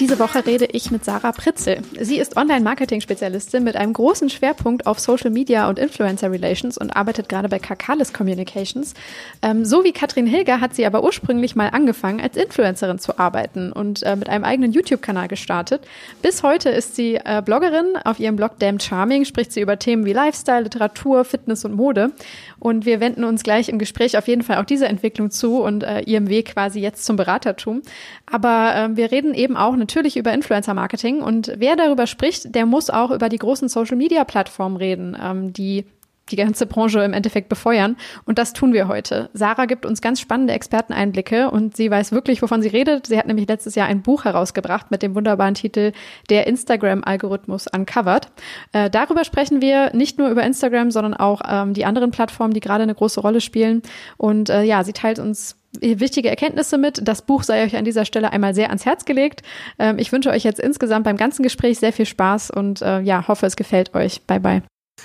[0.00, 1.82] Diese Woche rede ich mit Sarah Pritzel.
[1.98, 7.28] Sie ist Online-Marketing-Spezialistin mit einem großen Schwerpunkt auf Social Media und Influencer Relations und arbeitet
[7.28, 8.94] gerade bei Kakalis Communications.
[9.42, 13.72] Ähm, so wie Katrin Hilger hat sie aber ursprünglich mal angefangen, als Influencerin zu arbeiten
[13.72, 15.82] und äh, mit einem eigenen YouTube-Kanal gestartet.
[16.22, 17.96] Bis heute ist sie äh, Bloggerin.
[18.04, 22.12] Auf ihrem Blog Damn Charming spricht sie über Themen wie Lifestyle, Literatur, Fitness und Mode.
[22.60, 25.82] Und wir wenden uns gleich im Gespräch auf jeden Fall auch dieser Entwicklung zu und
[25.82, 27.82] äh, ihrem Weg quasi jetzt zum Beratertum.
[28.26, 32.90] Aber äh, wir reden eben auch natürlich über Influencer-Marketing und wer darüber spricht, der muss
[32.90, 35.86] auch über die großen Social-Media-Plattformen reden, ähm, die
[36.30, 37.96] die ganze Branche im Endeffekt befeuern.
[38.26, 39.30] Und das tun wir heute.
[39.32, 43.06] Sarah gibt uns ganz spannende Experteneinblicke und sie weiß wirklich, wovon sie redet.
[43.06, 45.92] Sie hat nämlich letztes Jahr ein Buch herausgebracht mit dem wunderbaren Titel
[46.28, 48.28] Der Instagram-Algorithmus Uncovered.
[48.72, 52.60] Äh, darüber sprechen wir nicht nur über Instagram, sondern auch ähm, die anderen Plattformen, die
[52.60, 53.80] gerade eine große Rolle spielen.
[54.18, 57.06] Und äh, ja, sie teilt uns wichtige Erkenntnisse mit.
[57.06, 59.42] Das Buch sei euch an dieser Stelle einmal sehr ans Herz gelegt.
[59.78, 63.28] Ähm, ich wünsche euch jetzt insgesamt beim ganzen Gespräch sehr viel Spaß und äh, ja,
[63.28, 64.22] hoffe, es gefällt euch.
[64.22, 64.62] Bye bye.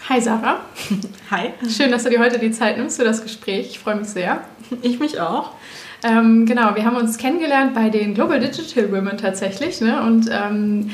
[0.10, 0.62] Hi Sarah.
[1.32, 1.50] Hi.
[1.70, 3.68] Schön, dass du dir heute die Zeit nimmst für das Gespräch.
[3.70, 4.42] Ich freue mich sehr.
[4.82, 5.52] Ich mich auch.
[6.04, 10.02] Ähm, genau, wir haben uns kennengelernt bei den Global Digital Women tatsächlich ne?
[10.02, 10.90] und ähm,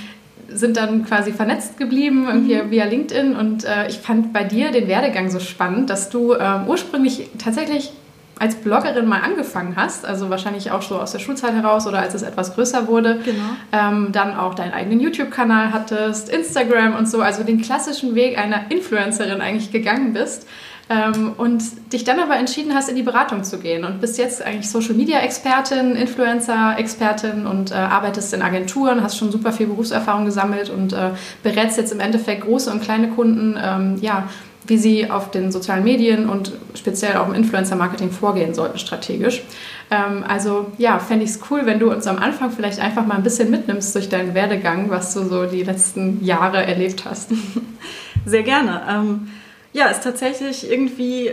[0.50, 2.72] sind dann quasi vernetzt geblieben, irgendwie mhm.
[2.72, 3.36] via LinkedIn.
[3.36, 7.93] Und äh, ich fand bei dir den Werdegang so spannend, dass du ähm, ursprünglich tatsächlich
[8.39, 12.14] als Bloggerin mal angefangen hast, also wahrscheinlich auch so aus der Schulzeit heraus oder als
[12.14, 13.44] es etwas größer wurde, genau.
[13.72, 18.72] ähm, dann auch deinen eigenen YouTube-Kanal hattest, Instagram und so, also den klassischen Weg einer
[18.72, 20.48] Influencerin eigentlich gegangen bist
[20.89, 21.61] ähm, und
[21.94, 25.95] dich dann aber entschieden hast, in die Beratung zu gehen und bist jetzt eigentlich Social-Media-Expertin,
[25.95, 31.11] Influencer-Expertin und äh, arbeitest in Agenturen, hast schon super viel Berufserfahrung gesammelt und äh,
[31.44, 34.28] berätst jetzt im Endeffekt große und kleine Kunden, ähm, ja,
[34.69, 39.43] wie sie auf den sozialen Medien und speziell auch im Influencer-Marketing vorgehen sollten strategisch.
[39.91, 43.15] Ähm, also ja, fände ich es cool, wenn du uns am Anfang vielleicht einfach mal
[43.15, 47.31] ein bisschen mitnimmst durch deinen Werdegang, was du so die letzten Jahre erlebt hast.
[48.25, 48.81] Sehr gerne.
[48.89, 49.30] Ähm,
[49.73, 51.31] ja, ist tatsächlich irgendwie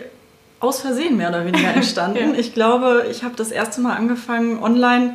[0.61, 2.35] aus Versehen mehr oder weniger entstanden.
[2.35, 2.39] ja.
[2.39, 5.15] Ich glaube, ich habe das erste Mal angefangen, online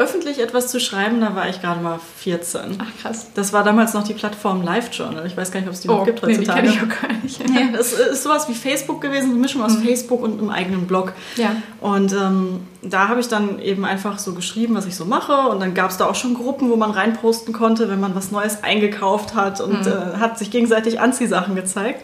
[0.00, 2.78] öffentlich etwas zu schreiben, da war ich gerade mal 14.
[2.78, 3.26] Ach krass.
[3.34, 5.26] Das war damals noch die Plattform LiveJournal.
[5.26, 6.62] Ich weiß gar nicht, ob es die oh, noch gibt heutzutage.
[6.62, 7.38] Nee, die kenne ich auch gar nicht.
[7.40, 9.82] Ja, das ist sowas wie Facebook gewesen, eine Mischung aus mhm.
[9.82, 11.12] Facebook und einem eigenen Blog.
[11.36, 11.54] Ja.
[11.82, 15.50] Und ähm, da habe ich dann eben einfach so geschrieben, was ich so mache.
[15.50, 18.30] Und dann gab es da auch schon Gruppen, wo man reinposten konnte, wenn man was
[18.30, 19.92] Neues eingekauft hat und mhm.
[19.92, 22.02] äh, hat sich gegenseitig Anziehsachen gezeigt.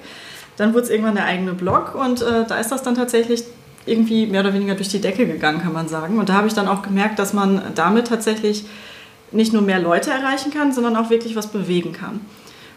[0.58, 3.44] Dann wurde es irgendwann der eigene Blog und äh, da ist das dann tatsächlich
[3.86, 6.18] irgendwie mehr oder weniger durch die Decke gegangen, kann man sagen.
[6.18, 8.64] Und da habe ich dann auch gemerkt, dass man damit tatsächlich
[9.32, 12.20] nicht nur mehr Leute erreichen kann, sondern auch wirklich was bewegen kann.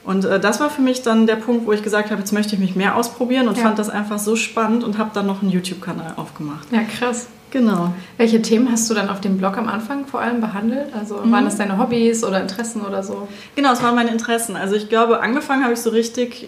[0.04, 2.56] Und äh, das war für mich dann der Punkt, wo ich gesagt habe, jetzt möchte
[2.56, 3.64] ich mich mehr ausprobieren und ja.
[3.64, 6.68] fand das einfach so spannend und habe dann noch einen YouTube-Kanal aufgemacht.
[6.72, 7.28] Ja, krass.
[7.52, 7.94] Genau.
[8.18, 10.94] Welche Themen hast du dann auf dem Blog am Anfang vor allem behandelt?
[10.94, 11.32] Also mhm.
[11.32, 13.28] waren das deine Hobbys oder Interessen oder so?
[13.56, 14.56] Genau, es waren meine Interessen.
[14.56, 16.48] Also ich glaube, angefangen habe ich so richtig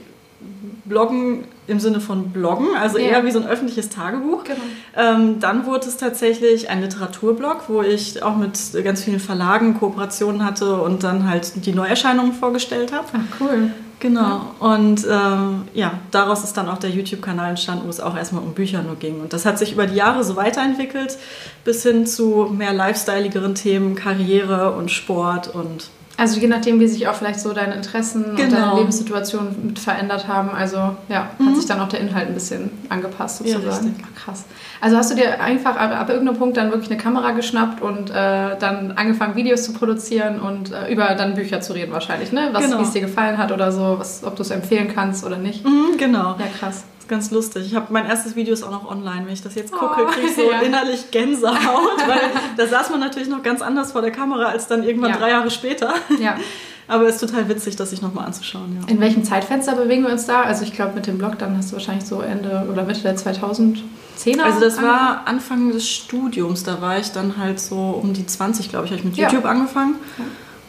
[0.86, 3.06] Bloggen im Sinne von Bloggen, also ja.
[3.06, 4.44] eher wie so ein öffentliches Tagebuch.
[4.44, 4.60] Genau.
[4.96, 10.44] Ähm, dann wurde es tatsächlich ein Literaturblog, wo ich auch mit ganz vielen Verlagen Kooperationen
[10.44, 13.08] hatte und dann halt die Neuerscheinungen vorgestellt habe.
[13.14, 13.72] Ach cool.
[14.00, 14.22] Genau.
[14.22, 14.56] Ja.
[14.60, 18.54] Und ähm, ja, daraus ist dann auch der YouTube-Kanal entstanden, wo es auch erstmal um
[18.54, 19.22] Bücher nur ging.
[19.22, 21.18] Und das hat sich über die Jahre so weiterentwickelt,
[21.64, 25.90] bis hin zu mehr lifestyleigeren Themen, Karriere und Sport und
[26.22, 28.44] also je nachdem, wie sich auch vielleicht so deine Interessen genau.
[28.44, 30.52] und deine Lebenssituation mit verändert haben.
[30.52, 31.48] Also ja, mhm.
[31.48, 33.88] hat sich dann auch der Inhalt ein bisschen angepasst sozusagen.
[33.88, 34.46] Ja, Ach, krass.
[34.82, 38.12] Also hast du dir einfach ab, ab, irgendeinem Punkt dann wirklich eine Kamera geschnappt und
[38.12, 42.50] äh, dann angefangen, Videos zu produzieren und äh, über dann Bücher zu reden wahrscheinlich, ne?
[42.52, 42.78] Was, genau.
[42.78, 45.66] wie es dir gefallen hat oder so, was, ob du es empfehlen kannst oder nicht.
[45.66, 46.36] Mhm, genau.
[46.38, 47.68] Ja, krass ganz lustig.
[47.68, 49.26] Ich habe mein erstes Video ist auch noch online.
[49.26, 50.62] Wenn ich das jetzt gucke, oh, kriege ich so ja.
[50.62, 52.22] innerlich Gänsehaut, weil
[52.58, 55.18] da saß man natürlich noch ganz anders vor der Kamera als dann irgendwann ja.
[55.18, 55.94] drei Jahre später.
[56.20, 56.38] Ja.
[56.88, 58.78] Aber es ist total witzig, das sich nochmal anzuschauen.
[58.82, 58.92] Ja.
[58.92, 60.42] In welchem Zeitfenster bewegen wir uns da?
[60.42, 63.16] Also ich glaube mit dem Blog, dann hast du wahrscheinlich so Ende oder Mitte der
[63.16, 64.42] 2010er.
[64.44, 66.64] Also das war Anfang des Studiums.
[66.64, 69.46] Da war ich dann halt so um die 20, glaube ich, habe ich mit YouTube
[69.46, 69.96] angefangen.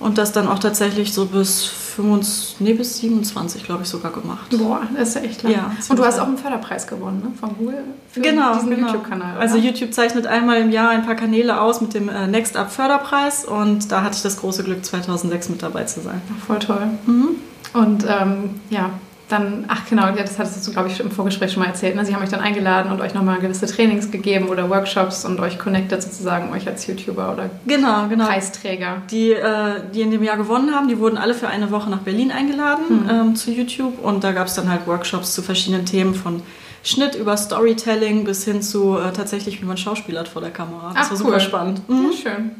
[0.02, 4.50] Und das dann auch tatsächlich so bis 25, nee, bis 27, glaube ich, sogar gemacht.
[4.50, 5.52] Boah, das ist ja echt lang.
[5.52, 7.32] Ja, und du hast auch einen Förderpreis gewonnen, ne?
[7.38, 8.88] Von Google für genau, diesen genau.
[8.88, 9.38] YouTube-Kanal.
[9.38, 12.72] Also YouTube zeichnet einmal im Jahr ein paar Kanäle aus mit dem äh, Next Up
[12.72, 16.20] Förderpreis und da hatte ich das große Glück, 2006 mit dabei zu sein.
[16.46, 16.88] voll toll.
[17.06, 17.28] Mhm.
[17.74, 18.90] Und ähm, ja,
[19.32, 21.96] dann, ach genau, das hattest du, glaube ich, im Vorgespräch schon mal erzählt.
[21.96, 22.04] Ne?
[22.04, 25.58] Sie haben euch dann eingeladen und euch nochmal gewisse Trainings gegeben oder Workshops und euch
[25.58, 28.26] connected sozusagen, euch als YouTuber oder genau, genau.
[28.26, 29.02] Preisträger.
[29.10, 32.00] Die, äh, die in dem Jahr gewonnen haben, die wurden alle für eine Woche nach
[32.00, 33.10] Berlin eingeladen mhm.
[33.10, 36.42] ähm, zu YouTube und da gab es dann halt Workshops zu verschiedenen Themen von
[36.84, 40.92] Schnitt über Storytelling bis hin zu äh, tatsächlich, wie man schauspielert vor der Kamera.
[40.94, 41.88] Das ach, war super spannend.
[41.88, 42.10] Mhm.
[42.10, 42.50] Ja, schön.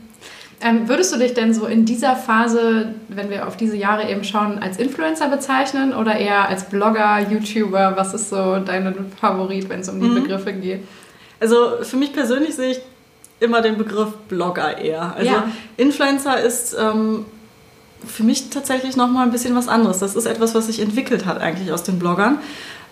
[0.62, 4.22] Ähm, würdest du dich denn so in dieser Phase, wenn wir auf diese Jahre eben
[4.22, 7.94] schauen, als Influencer bezeichnen oder eher als Blogger, YouTuber?
[7.96, 10.22] Was ist so dein Favorit, wenn es um die mhm.
[10.22, 10.86] Begriffe geht?
[11.40, 12.80] Also für mich persönlich sehe ich
[13.40, 15.14] immer den Begriff Blogger eher.
[15.16, 15.48] Also ja.
[15.76, 17.26] Influencer ist ähm,
[18.06, 19.98] für mich tatsächlich nochmal ein bisschen was anderes.
[19.98, 22.38] Das ist etwas, was sich entwickelt hat eigentlich aus den Bloggern.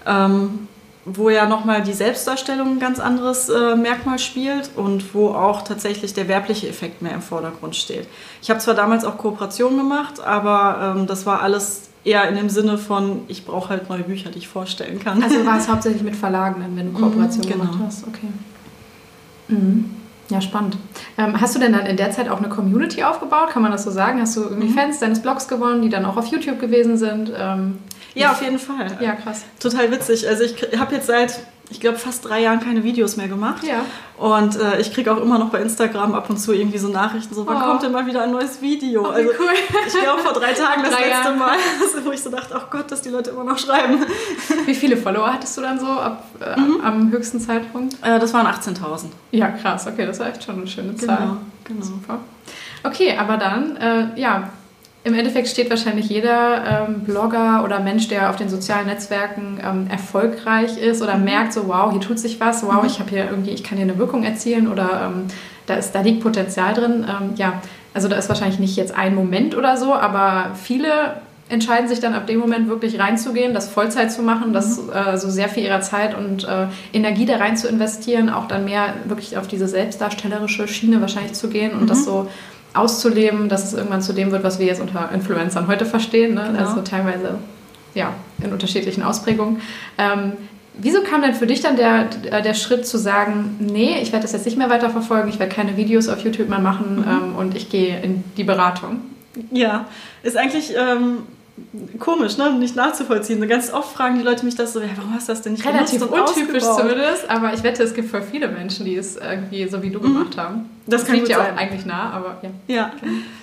[0.07, 0.67] Ähm,
[1.05, 6.13] wo ja nochmal die Selbstdarstellung ein ganz anderes äh, Merkmal spielt und wo auch tatsächlich
[6.13, 8.07] der werbliche Effekt mehr im Vordergrund steht.
[8.43, 12.51] Ich habe zwar damals auch Kooperationen gemacht, aber ähm, das war alles eher in dem
[12.51, 15.23] Sinne von, ich brauche halt neue Bücher, die ich vorstellen kann.
[15.23, 17.65] Also war es hauptsächlich mit Verlagen, wenn du mhm, Kooperationen genau.
[17.65, 18.07] gemacht hast.
[18.07, 18.29] Okay.
[19.49, 20.00] Mhm.
[20.31, 20.77] Ja, spannend.
[21.19, 23.51] Ähm, hast du denn dann in der Zeit auch eine Community aufgebaut?
[23.51, 24.21] Kann man das so sagen?
[24.21, 24.75] Hast du irgendwie mhm.
[24.75, 27.33] Fans deines Blogs gewonnen, die dann auch auf YouTube gewesen sind?
[27.37, 27.79] Ähm,
[28.15, 28.97] ja, auf jeden Fall.
[29.01, 29.45] Ja, krass.
[29.59, 30.29] Total witzig.
[30.29, 33.63] Also ich habe jetzt seit, ich glaube, fast drei Jahren keine Videos mehr gemacht.
[33.63, 33.85] Ja.
[34.19, 37.35] Und äh, ich kriege auch immer noch bei Instagram ab und zu irgendwie so Nachrichten,
[37.35, 37.61] so, wann oh.
[37.61, 39.07] kommt denn mal wieder ein neues Video?
[39.07, 39.49] Oh, also cool.
[39.87, 41.39] ich glaube vor drei Tagen das drei letzte Jahren.
[41.39, 41.57] Mal,
[42.05, 44.05] wo ich so dachte, ach Gott, dass die Leute immer noch schreiben.
[44.67, 46.81] Wie viele Follower hattest du dann so ab, äh, mhm.
[46.83, 47.95] am höchsten Zeitpunkt?
[48.03, 49.07] Äh, das waren 18.000.
[49.31, 49.87] Ja, krass.
[49.87, 51.19] Okay, das war echt schon eine schöne Zahl.
[51.19, 51.83] Genau, genau.
[51.85, 52.19] Super.
[52.83, 54.51] Okay, aber dann, äh, ja,
[55.11, 59.87] im Endeffekt steht wahrscheinlich jeder ähm, Blogger oder Mensch, der auf den sozialen Netzwerken ähm,
[59.91, 61.25] erfolgreich ist oder mhm.
[61.25, 62.87] merkt so, wow, hier tut sich was, wow, mhm.
[62.87, 65.27] ich habe hier irgendwie, ich kann hier eine Wirkung erzielen oder ähm,
[65.67, 67.05] da, ist, da liegt Potenzial drin.
[67.09, 67.61] Ähm, ja,
[67.93, 72.15] also da ist wahrscheinlich nicht jetzt ein Moment oder so, aber viele entscheiden sich dann
[72.15, 74.93] ab dem Moment wirklich reinzugehen, das Vollzeit zu machen, das mhm.
[74.93, 78.65] äh, so sehr viel ihrer Zeit und äh, Energie da rein zu investieren, auch dann
[78.65, 82.05] mehr wirklich auf diese selbstdarstellerische Schiene wahrscheinlich zu gehen und das mhm.
[82.05, 82.29] so
[82.75, 86.35] auszuleben, dass es irgendwann zu dem wird, was wir jetzt unter Influencern heute verstehen.
[86.35, 86.45] Ne?
[86.47, 86.59] Genau.
[86.59, 87.39] Also teilweise
[87.95, 89.61] ja, in unterschiedlichen Ausprägungen.
[89.99, 90.33] Ähm,
[90.75, 94.33] wieso kam denn für dich dann der, der Schritt zu sagen, nee, ich werde das
[94.33, 97.05] jetzt nicht mehr weiterverfolgen, ich werde keine Videos auf YouTube mehr machen mhm.
[97.09, 99.01] ähm, und ich gehe in die Beratung?
[99.51, 99.87] Ja,
[100.23, 101.19] ist eigentlich ähm,
[101.99, 102.53] komisch, ne?
[102.55, 103.47] nicht nachzuvollziehen.
[103.49, 105.67] Ganz oft fragen die Leute mich das so, ja, warum hast du das denn nicht
[105.67, 109.83] Relativ untypisch zumindest, aber ich wette, es gibt voll viele Menschen, die es irgendwie so
[109.83, 110.03] wie du mhm.
[110.03, 110.71] gemacht haben.
[110.87, 112.51] Das, das liegt ja auch eigentlich nah, aber ja.
[112.75, 112.93] Ja,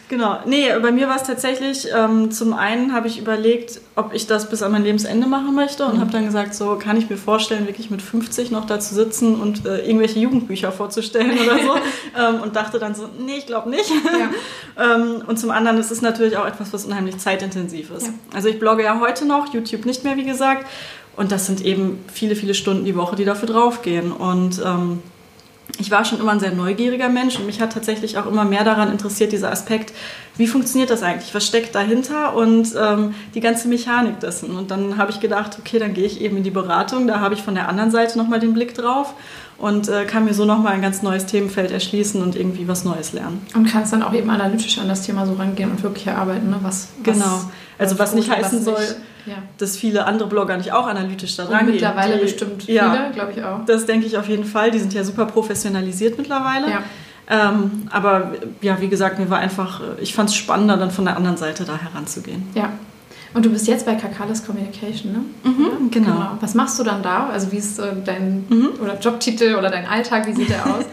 [0.10, 0.40] genau.
[0.46, 4.50] Nee, bei mir war es tatsächlich, ähm, zum einen habe ich überlegt, ob ich das
[4.50, 6.02] bis an mein Lebensende machen möchte und mhm.
[6.02, 9.40] habe dann gesagt, so kann ich mir vorstellen, wirklich mit 50 noch da zu sitzen
[9.40, 11.76] und äh, irgendwelche Jugendbücher vorzustellen oder so.
[12.18, 13.90] ähm, und dachte dann so, nee, ich glaube nicht.
[13.90, 14.96] Ja.
[14.96, 18.08] ähm, und zum anderen ist es natürlich auch etwas, was unheimlich zeitintensiv ist.
[18.08, 18.14] Ja.
[18.34, 20.66] Also ich blogge ja heute noch, YouTube nicht mehr, wie gesagt.
[21.16, 24.12] Und das sind eben viele, viele Stunden die Woche, die dafür draufgehen.
[24.12, 25.02] Und ähm,
[25.80, 28.64] ich war schon immer ein sehr neugieriger Mensch und mich hat tatsächlich auch immer mehr
[28.64, 29.94] daran interessiert, dieser Aspekt,
[30.36, 34.56] wie funktioniert das eigentlich, was steckt dahinter und ähm, die ganze Mechanik dessen.
[34.56, 37.36] Und dann habe ich gedacht, okay, dann gehe ich eben in die Beratung, da habe
[37.36, 39.14] ich von der anderen Seite nochmal den Blick drauf
[39.58, 43.14] und äh, kann mir so nochmal ein ganz neues Themenfeld erschließen und irgendwie was Neues
[43.14, 43.46] lernen.
[43.56, 46.58] Und kannst dann auch eben analytisch an das Thema so rangehen und wirklich erarbeiten, ne?
[46.62, 47.42] was, was Genau,
[47.78, 48.80] also was nicht heißen was soll...
[48.80, 48.96] Nicht
[49.28, 49.36] ja.
[49.58, 51.74] dass viele andere Blogger nicht auch analytisch da rangehen.
[51.74, 53.66] Mittlerweile die, bestimmt viele, ja, glaube ich auch.
[53.66, 54.72] Das denke ich auf jeden Fall.
[54.72, 56.70] Die sind ja super professionalisiert mittlerweile.
[56.70, 56.84] Ja.
[57.30, 58.32] Ähm, aber
[58.62, 61.66] ja, wie gesagt, mir war einfach, ich fand es spannender, dann von der anderen Seite
[61.66, 62.44] da heranzugehen.
[62.56, 62.72] Ja.
[63.34, 65.20] Und du bist jetzt bei Kakalis Communication, ne?
[65.44, 66.06] Mhm, genau.
[66.14, 66.38] genau.
[66.40, 67.28] Was machst du dann da?
[67.28, 68.70] Also wie ist äh, dein mhm.
[68.82, 70.86] oder Jobtitel oder dein Alltag, wie sieht der aus?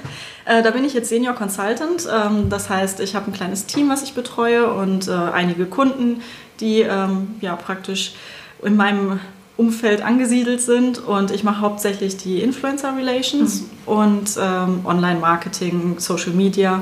[0.44, 2.06] Äh, da bin ich jetzt Senior Consultant.
[2.12, 6.22] Ähm, das heißt, ich habe ein kleines Team, was ich betreue und äh, einige Kunden,
[6.60, 8.14] die ähm, ja praktisch
[8.62, 9.20] in meinem
[9.56, 13.68] Umfeld angesiedelt sind und ich mache hauptsächlich die Influencer Relations mhm.
[13.86, 16.80] und ähm, Online Marketing, Social Media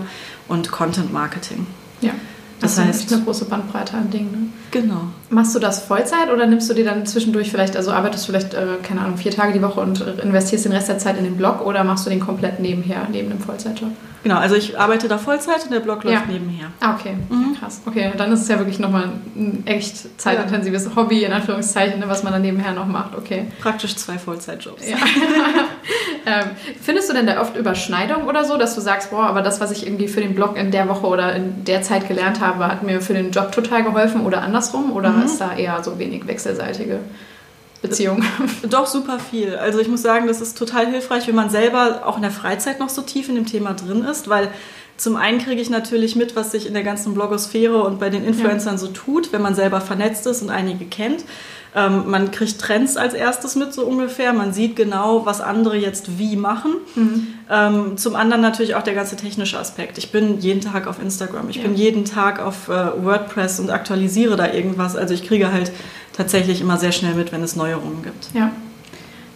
[0.49, 1.67] und Content Marketing.
[2.01, 2.13] Ja.
[2.63, 4.31] Das, das heißt, ist eine große Bandbreite an Dingen.
[4.31, 4.39] Ne?
[4.71, 5.03] Genau.
[5.31, 8.55] Machst du das Vollzeit oder nimmst du dir dann zwischendurch vielleicht, also arbeitest du vielleicht,
[8.55, 11.37] äh, keine Ahnung, vier Tage die Woche und investierst den Rest der Zeit in den
[11.37, 13.91] Blog oder machst du den komplett nebenher, neben dem Vollzeitjob?
[14.23, 16.33] Genau, also ich arbeite da Vollzeit und der Blog läuft ja.
[16.33, 16.67] nebenher.
[16.79, 17.17] Ah, okay.
[17.29, 17.55] Mhm.
[17.55, 17.81] Ja, krass.
[17.85, 20.95] Okay, dann ist es ja wirklich nochmal ein echt zeitintensives.
[20.95, 23.17] Hobby, in Anführungszeichen, ne, was man dann nebenher noch macht.
[23.17, 23.47] Okay.
[23.61, 24.89] Praktisch zwei Vollzeitjobs.
[24.89, 24.97] Ja.
[26.27, 26.51] ähm,
[26.81, 29.71] findest du denn da oft Überschneidung oder so, dass du sagst, boah, aber das, was
[29.71, 32.83] ich irgendwie für den Blog in der Woche oder in der Zeit gelernt habe, hat
[32.83, 34.93] mir für den Job total geholfen oder andersrum?
[34.93, 35.25] Oder mhm.
[35.25, 37.01] ist da eher so wenig wechselseitige
[37.81, 38.25] Beziehung?
[38.69, 39.57] Doch, super viel.
[39.57, 42.81] Also ich muss sagen, das ist total hilfreich, wenn man selber auch in der Freizeit
[42.81, 44.51] noch so tief in dem Thema drin ist, weil
[44.97, 48.25] zum einen kriege ich natürlich mit, was sich in der ganzen Blogosphäre und bei den
[48.25, 48.79] Influencern ja.
[48.79, 51.25] so tut, wenn man selber vernetzt ist und einige kennt.
[51.75, 54.33] Ähm, man kriegt Trends als erstes mit, so ungefähr.
[54.33, 56.73] Man sieht genau, was andere jetzt wie machen.
[56.95, 57.27] Mhm.
[57.51, 59.97] Ähm, zum anderen natürlich auch der ganze technische Aspekt.
[59.97, 61.63] Ich bin jeden Tag auf Instagram, ich ja.
[61.63, 64.97] bin jeden Tag auf äh, WordPress und aktualisiere da irgendwas.
[64.97, 65.73] Also ich kriege halt
[66.13, 68.29] tatsächlich immer sehr schnell mit, wenn es Neuerungen gibt.
[68.35, 68.53] Ja.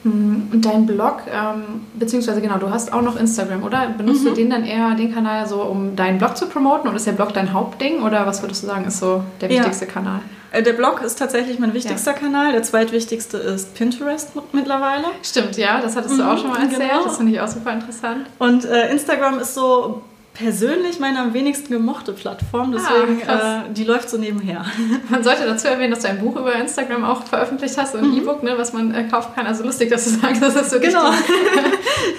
[0.07, 0.49] Mhm.
[0.53, 3.89] Und dein Blog, ähm, beziehungsweise genau, du hast auch noch Instagram, oder?
[3.97, 4.29] Benutzt mhm.
[4.29, 6.89] du den dann eher, den Kanal so, um deinen Blog zu promoten?
[6.89, 8.03] Oder ist der Blog dein Hauptding?
[8.03, 9.91] Oder was würdest du sagen, ist so der wichtigste ja.
[9.91, 10.21] Kanal?
[10.53, 12.19] Äh, der Blog ist tatsächlich mein wichtigster ja.
[12.19, 12.53] Kanal.
[12.53, 15.05] Der zweitwichtigste ist Pinterest mittlerweile.
[15.23, 16.91] Stimmt, ja, das hattest du auch schon mal erzählt.
[16.91, 17.05] Genau.
[17.05, 18.27] Das finde ich auch super interessant.
[18.39, 20.03] Und äh, Instagram ist so
[20.37, 24.67] persönlich meine am wenigsten gemochte Plattform, deswegen ah, äh, die läuft so nebenher.
[25.09, 28.19] Man sollte dazu erwähnen, dass du ein Buch über Instagram auch veröffentlicht hast, ein mhm.
[28.19, 29.47] E-Book, ne, was man äh, kaufen kann.
[29.47, 31.11] Also lustig, dass du sagst, dass das wirklich genau.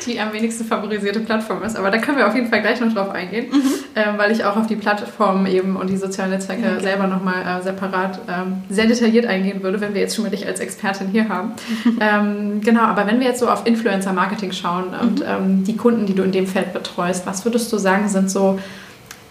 [0.05, 1.75] die, die, am wenigsten favorisierte Plattform ist.
[1.75, 3.73] Aber da können wir auf jeden Fall gleich noch drauf eingehen, mhm.
[3.93, 6.83] äh, weil ich auch auf die Plattform eben und die sozialen Netzwerke okay.
[6.83, 10.47] selber nochmal äh, separat ähm, sehr detailliert eingehen würde, wenn wir jetzt schon mal dich
[10.47, 11.51] als Expertin hier haben.
[11.99, 15.25] ähm, genau, aber wenn wir jetzt so auf Influencer-Marketing schauen und mhm.
[15.27, 18.59] ähm, die Kunden, die du in dem Feld betreust, was würdest du sagen, sind so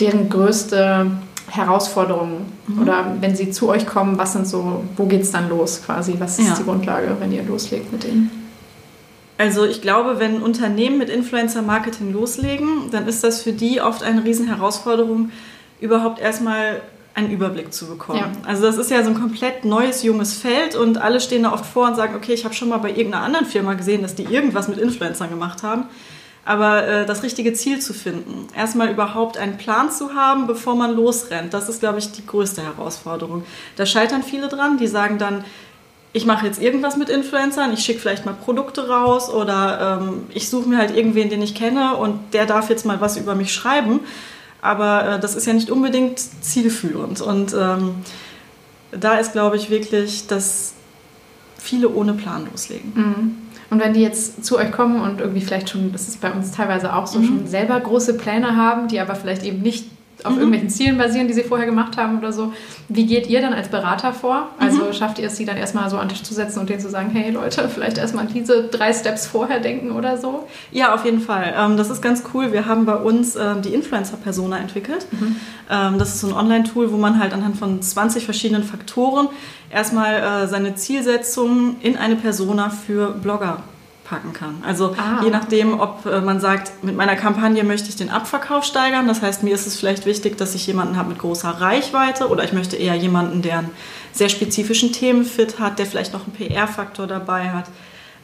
[0.01, 1.11] deren größte
[1.49, 2.53] Herausforderungen?
[2.67, 2.83] Mhm.
[2.83, 6.15] Oder wenn sie zu euch kommen, was sind so, wo geht es dann los quasi?
[6.19, 6.55] Was ist ja.
[6.55, 8.31] die Grundlage, wenn ihr loslegt mit denen?
[9.39, 14.25] Also ich glaube, wenn Unternehmen mit Influencer-Marketing loslegen, dann ist das für die oft eine
[14.25, 15.31] Riesenherausforderung,
[15.79, 16.81] überhaupt erstmal
[17.15, 18.19] einen Überblick zu bekommen.
[18.19, 18.49] Ja.
[18.49, 21.67] Also das ist ja so ein komplett neues, junges Feld und alle stehen da oft
[21.67, 24.25] vor und sagen, okay, ich habe schon mal bei irgendeiner anderen Firma gesehen, dass die
[24.25, 25.85] irgendwas mit Influencern gemacht haben
[26.47, 28.47] aber äh, das richtige Ziel zu finden.
[28.55, 31.53] Erstmal überhaupt einen Plan zu haben, bevor man losrennt.
[31.53, 33.45] Das ist, glaube ich, die größte Herausforderung.
[33.75, 35.45] Da scheitern viele dran, die sagen dann,
[36.13, 40.49] ich mache jetzt irgendwas mit Influencern, ich schicke vielleicht mal Produkte raus oder ähm, ich
[40.49, 43.53] suche mir halt irgendwen, den ich kenne und der darf jetzt mal was über mich
[43.53, 44.01] schreiben.
[44.63, 47.21] Aber äh, das ist ja nicht unbedingt zielführend.
[47.21, 47.97] Und ähm,
[48.93, 50.75] da ist, glaube ich, wirklich, dass
[51.59, 52.93] viele ohne Plan loslegen.
[52.95, 53.46] Mhm.
[53.71, 56.53] Und wenn die jetzt zu euch kommen und irgendwie vielleicht schon, das ist bei uns
[56.53, 57.25] teilweise auch so, mhm.
[57.25, 59.87] schon selber große Pläne haben, die aber vielleicht eben nicht
[60.25, 60.39] auf mhm.
[60.39, 62.53] irgendwelchen Zielen basieren, die sie vorher gemacht haben oder so.
[62.89, 64.51] Wie geht ihr dann als Berater vor?
[64.59, 64.93] Also mhm.
[64.93, 66.89] schafft ihr es, sie dann erstmal so an den Tisch zu setzen und denen zu
[66.89, 70.47] sagen, hey Leute, vielleicht erstmal diese drei Steps vorher denken oder so?
[70.73, 71.55] Ja, auf jeden Fall.
[71.57, 72.53] Ähm, das ist ganz cool.
[72.53, 75.07] Wir haben bei uns ähm, die Influencer-Persona entwickelt.
[75.13, 75.37] Mhm.
[75.71, 79.29] Ähm, das ist so ein Online-Tool, wo man halt anhand von 20 verschiedenen Faktoren
[79.71, 83.63] erstmal äh, seine Zielsetzung in eine Persona für Blogger
[84.07, 84.63] packen kann.
[84.65, 85.23] Also ah.
[85.23, 89.09] je nachdem, ob äh, man sagt, mit meiner Kampagne möchte ich den Abverkauf steigern.
[89.09, 92.45] Das heißt, mir ist es vielleicht wichtig, dass ich jemanden habe mit großer Reichweite oder
[92.45, 93.71] ich möchte eher jemanden, der einen
[94.13, 97.67] sehr spezifischen Themenfit hat, der vielleicht noch einen PR-Faktor dabei hat.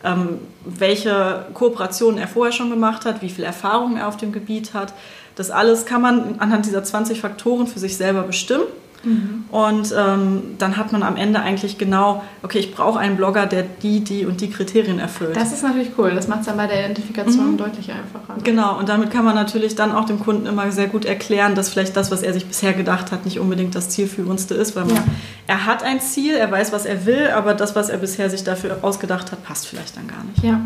[0.05, 4.75] Ähm, welche Kooperationen er vorher schon gemacht hat, wie viel Erfahrung er auf dem Gebiet
[4.75, 4.95] hat.
[5.37, 8.65] Das alles kann man anhand dieser 20 Faktoren für sich selber bestimmen.
[9.04, 9.44] Mhm.
[9.50, 13.62] Und ähm, dann hat man am Ende eigentlich genau, okay, ich brauche einen Blogger, der
[13.62, 15.37] die, die und die Kriterien erfüllt.
[15.37, 16.12] Das ist natürlich cool.
[16.14, 17.56] Das macht es dann bei der Identifikation mhm.
[17.56, 18.40] deutlich einfacher.
[18.42, 21.68] Genau, und damit kann man natürlich dann auch dem Kunden immer sehr gut erklären, dass
[21.68, 24.97] vielleicht das, was er sich bisher gedacht hat, nicht unbedingt das zielführendste ist, weil man,
[24.97, 25.04] ja.
[25.47, 28.44] er hat ein Ziel, er weiß, was er will, aber das, was er bisher sich
[28.44, 30.42] dafür ausgedacht hat, passt vielleicht dann gar nicht.
[30.42, 30.61] Ja.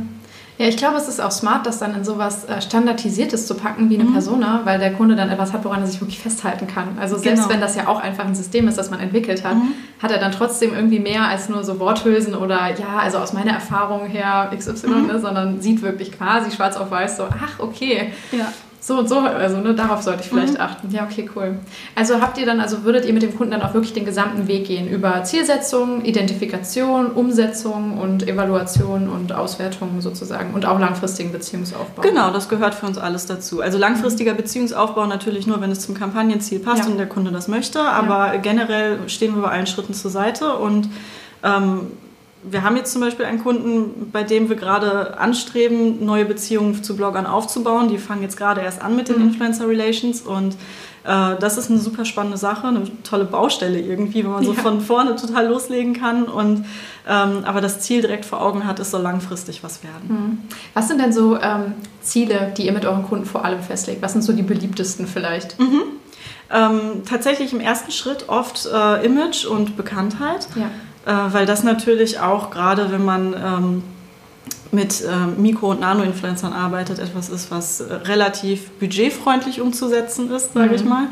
[0.58, 3.90] Ja, ich glaube, es ist auch smart, das dann in sowas äh, Standardisiertes zu packen
[3.90, 4.12] wie eine mhm.
[4.12, 6.96] Persona, weil der Kunde dann etwas hat, woran er sich wirklich festhalten kann.
[6.98, 7.50] Also selbst genau.
[7.50, 9.74] wenn das ja auch einfach ein System ist, das man entwickelt hat, mhm.
[10.00, 13.52] hat er dann trotzdem irgendwie mehr als nur so Worthülsen oder ja, also aus meiner
[13.52, 15.06] Erfahrung her XY, mhm.
[15.08, 18.52] ne, sondern sieht wirklich quasi schwarz auf weiß so, ach okay, ja
[18.86, 20.60] so und so, also ne, darauf sollte ich vielleicht mhm.
[20.60, 20.90] achten.
[20.92, 21.56] Ja, okay, cool.
[21.96, 24.46] Also habt ihr dann, also würdet ihr mit dem Kunden dann auch wirklich den gesamten
[24.46, 32.00] Weg gehen über Zielsetzung, Identifikation, Umsetzung und Evaluation und Auswertung sozusagen und auch langfristigen Beziehungsaufbau?
[32.00, 33.60] Genau, das gehört für uns alles dazu.
[33.60, 34.36] Also langfristiger mhm.
[34.36, 36.90] Beziehungsaufbau natürlich nur, wenn es zum Kampagnenziel passt ja.
[36.90, 38.36] und der Kunde das möchte, aber ja.
[38.36, 40.88] generell stehen wir bei allen Schritten zur Seite und
[41.42, 41.88] ähm,
[42.48, 46.96] wir haben jetzt zum Beispiel einen Kunden, bei dem wir gerade anstreben, neue Beziehungen zu
[46.96, 47.88] Bloggern aufzubauen.
[47.88, 49.28] Die fangen jetzt gerade erst an mit den mhm.
[49.28, 50.54] Influencer Relations und
[51.04, 54.60] äh, das ist eine super spannende Sache, eine tolle Baustelle irgendwie, wenn man so ja.
[54.60, 56.64] von vorne total loslegen kann und
[57.08, 60.08] ähm, aber das Ziel direkt vor Augen hat, es soll langfristig was werden.
[60.08, 60.38] Mhm.
[60.74, 64.02] Was sind denn so ähm, Ziele, die ihr mit euren Kunden vor allem festlegt?
[64.02, 65.58] Was sind so die beliebtesten vielleicht?
[65.58, 65.82] Mhm.
[66.48, 70.48] Ähm, tatsächlich im ersten Schritt oft äh, Image und Bekanntheit.
[70.54, 70.70] Ja
[71.12, 73.82] weil das natürlich auch gerade, wenn man ähm,
[74.72, 80.68] mit äh, Mikro- und Nano-Influencern arbeitet, etwas ist, was äh, relativ budgetfreundlich umzusetzen ist, sage
[80.70, 80.74] mhm.
[80.74, 81.06] ich mal.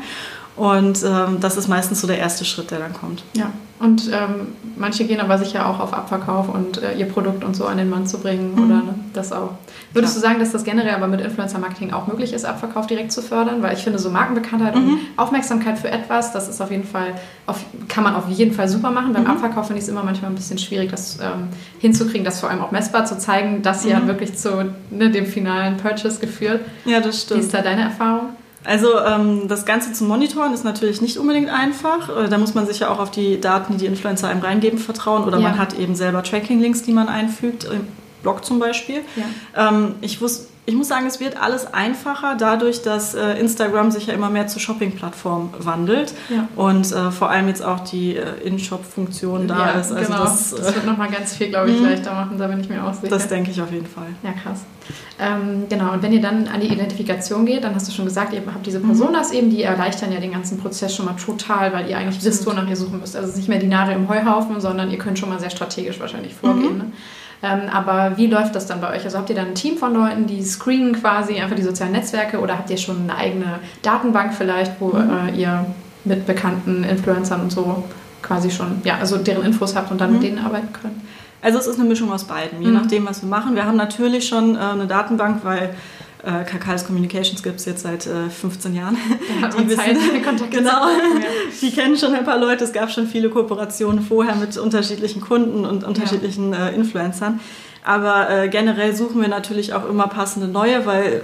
[0.55, 3.23] Und ähm, das ist meistens so der erste Schritt, der dann kommt.
[3.33, 7.57] Ja, und ähm, manche gehen aber sicher auch auf Abverkauf und äh, ihr Produkt und
[7.57, 8.63] so an den Mann zu bringen mhm.
[8.63, 9.51] oder ne, das auch.
[9.91, 10.21] Würdest Klar.
[10.21, 13.61] du sagen, dass das generell aber mit Influencer-Marketing auch möglich ist, Abverkauf direkt zu fördern?
[13.61, 14.93] Weil ich finde, so Markenbekanntheit mhm.
[14.93, 17.15] und Aufmerksamkeit für etwas, das ist auf jeden Fall,
[17.47, 19.11] auf, kann man auf jeden Fall super machen.
[19.11, 19.31] Beim mhm.
[19.31, 22.61] Abverkauf finde ich es immer manchmal ein bisschen schwierig, das ähm, hinzukriegen, das vor allem
[22.61, 24.07] auch messbar zu zeigen, dass sie mhm.
[24.07, 26.61] wirklich zu ne, dem finalen Purchase geführt.
[26.85, 27.41] Ja, das stimmt.
[27.41, 28.29] Wie ist da deine Erfahrung?
[28.65, 32.09] Also ähm, das Ganze zu monitoren ist natürlich nicht unbedingt einfach.
[32.09, 34.79] Äh, da muss man sich ja auch auf die Daten, die die Influencer einem reingeben,
[34.79, 35.23] vertrauen.
[35.23, 35.49] Oder ja.
[35.49, 37.87] man hat eben selber Tracking-Links, die man einfügt, im
[38.25, 39.01] Blog zum Beispiel.
[39.15, 39.69] Ja.
[39.69, 44.07] Ähm, ich wusste ich muss sagen, es wird alles einfacher dadurch, dass äh, Instagram sich
[44.07, 46.47] ja immer mehr zur Shopping-Plattform wandelt ja.
[46.55, 49.91] und äh, vor allem jetzt auch die äh, In-Shop-Funktion da ja, ist.
[49.91, 50.23] Also genau.
[50.23, 51.85] das, das wird nochmal ganz viel, glaube ich, mhm.
[51.85, 53.09] leichter machen, da bin ich mir auch sicher.
[53.09, 54.07] Das denke ich auf jeden Fall.
[54.23, 54.61] Ja, krass.
[55.19, 58.33] Ähm, genau, und wenn ihr dann an die Identifikation geht, dann hast du schon gesagt,
[58.33, 59.37] ihr habt diese Personas mhm.
[59.37, 62.67] eben, die erleichtern ja den ganzen Prozess schon mal total, weil ihr eigentlich wisst, wonach
[62.67, 63.15] ihr suchen müsst.
[63.15, 65.51] Also es ist nicht mehr die Nadel im Heuhaufen, sondern ihr könnt schon mal sehr
[65.51, 66.73] strategisch wahrscheinlich vorgehen.
[66.73, 66.77] Mhm.
[66.79, 66.91] Ne?
[67.43, 69.03] Ähm, aber wie läuft das dann bei euch?
[69.03, 72.39] Also habt ihr dann ein Team von Leuten, die screenen quasi einfach die sozialen Netzwerke
[72.39, 75.27] oder habt ihr schon eine eigene Datenbank vielleicht, wo mhm.
[75.27, 75.65] äh, ihr
[76.05, 77.83] mit bekannten Influencern und so
[78.21, 80.15] quasi schon, ja, also deren Infos habt und dann mhm.
[80.15, 80.95] mit denen arbeiten könnt?
[81.41, 82.73] Also es ist eine Mischung aus beiden, je mhm.
[82.73, 83.55] nachdem, was wir machen.
[83.55, 85.75] Wir haben natürlich schon äh, eine Datenbank, weil
[86.25, 88.97] äh, Kakalis Communications gibt es jetzt seit äh, 15 Jahren.
[89.41, 90.87] Ja, die wissen, Zeit, genau,
[91.61, 92.63] die kennen schon ein paar Leute.
[92.63, 96.69] Es gab schon viele Kooperationen vorher mit unterschiedlichen Kunden und unterschiedlichen ja.
[96.69, 97.39] äh, Influencern.
[97.83, 101.21] Aber äh, generell suchen wir natürlich auch immer passende neue, weil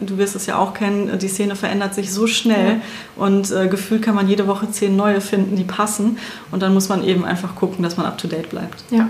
[0.00, 3.24] du wirst es ja auch kennen, die Szene verändert sich so schnell ja.
[3.24, 6.18] und äh, gefühlt kann man jede Woche zehn neue finden, die passen.
[6.50, 8.84] Und dann muss man eben einfach gucken, dass man up to date bleibt.
[8.90, 9.08] Ja.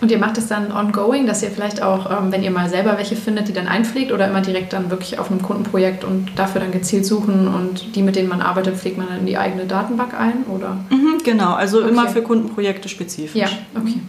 [0.00, 2.98] Und ihr macht es dann ongoing, dass ihr vielleicht auch, ähm, wenn ihr mal selber
[2.98, 6.60] welche findet, die dann einpflegt oder immer direkt dann wirklich auf einem Kundenprojekt und dafür
[6.60, 9.64] dann gezielt suchen und die, mit denen man arbeitet, pflegt man dann in die eigene
[9.64, 10.44] Datenbank ein?
[10.54, 10.76] Oder?
[10.90, 11.88] Mhm, genau, also okay.
[11.88, 13.40] immer für Kundenprojekte spezifisch.
[13.40, 14.00] Ja, okay.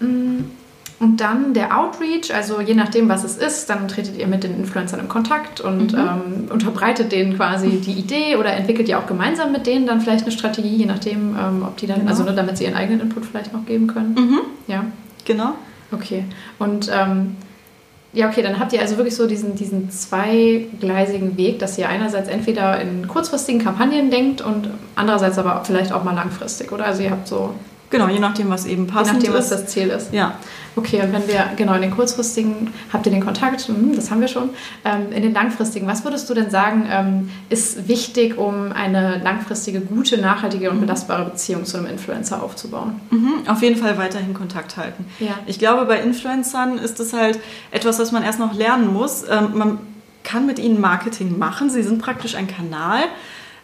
[0.00, 0.50] Mhm.
[0.98, 4.56] Und dann der Outreach, also je nachdem, was es ist, dann tretet ihr mit den
[4.58, 5.98] Influencern in Kontakt und mhm.
[5.98, 10.22] ähm, unterbreitet denen quasi die Idee oder entwickelt ihr auch gemeinsam mit denen dann vielleicht
[10.22, 12.10] eine Strategie, je nachdem, ähm, ob die dann, genau.
[12.10, 14.14] also nur damit sie ihren eigenen Input vielleicht noch geben können.
[14.14, 14.40] Mhm.
[14.68, 14.86] Ja.
[15.26, 15.52] Genau.
[15.92, 16.24] Okay.
[16.58, 17.36] Und ähm,
[18.14, 22.30] ja, okay, dann habt ihr also wirklich so diesen, diesen zweigleisigen Weg, dass ihr einerseits
[22.30, 26.86] entweder in kurzfristigen Kampagnen denkt und andererseits aber vielleicht auch mal langfristig, oder?
[26.86, 27.54] Also ihr habt so
[27.90, 29.10] Genau, je nachdem, was eben passt.
[29.10, 30.12] Je nachdem, was das Ziel ist.
[30.12, 30.38] Ja.
[30.76, 34.20] Okay, und wenn wir, genau, in den kurzfristigen, habt ihr den Kontakt, hm, das haben
[34.20, 34.50] wir schon.
[34.84, 39.80] Ähm, in den langfristigen, was würdest du denn sagen, ähm, ist wichtig, um eine langfristige,
[39.80, 40.80] gute, nachhaltige und mhm.
[40.82, 43.00] belastbare Beziehung zu einem Influencer aufzubauen?
[43.10, 45.06] Mhm, auf jeden Fall weiterhin Kontakt halten.
[45.18, 45.38] Ja.
[45.46, 47.38] Ich glaube, bei Influencern ist es halt
[47.70, 49.24] etwas, was man erst noch lernen muss.
[49.28, 49.78] Ähm, man
[50.24, 53.04] kann mit ihnen Marketing machen, sie sind praktisch ein Kanal,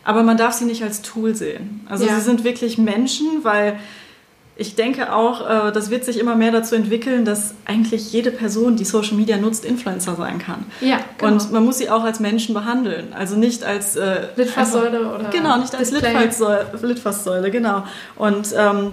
[0.05, 1.85] aber man darf sie nicht als Tool sehen.
[1.89, 2.15] Also ja.
[2.15, 3.79] sie sind wirklich Menschen, weil
[4.55, 8.77] ich denke auch, äh, das wird sich immer mehr dazu entwickeln, dass eigentlich jede Person,
[8.77, 10.67] die Social Media nutzt, Influencer sein kann.
[10.81, 11.33] Ja, genau.
[11.33, 13.13] Und man muss sie auch als Menschen behandeln.
[13.15, 17.85] Also nicht als äh, Litfaßsäule oder Genau, nicht als Litfaßsäule, Litfaßsäule, genau.
[18.17, 18.93] Und ähm,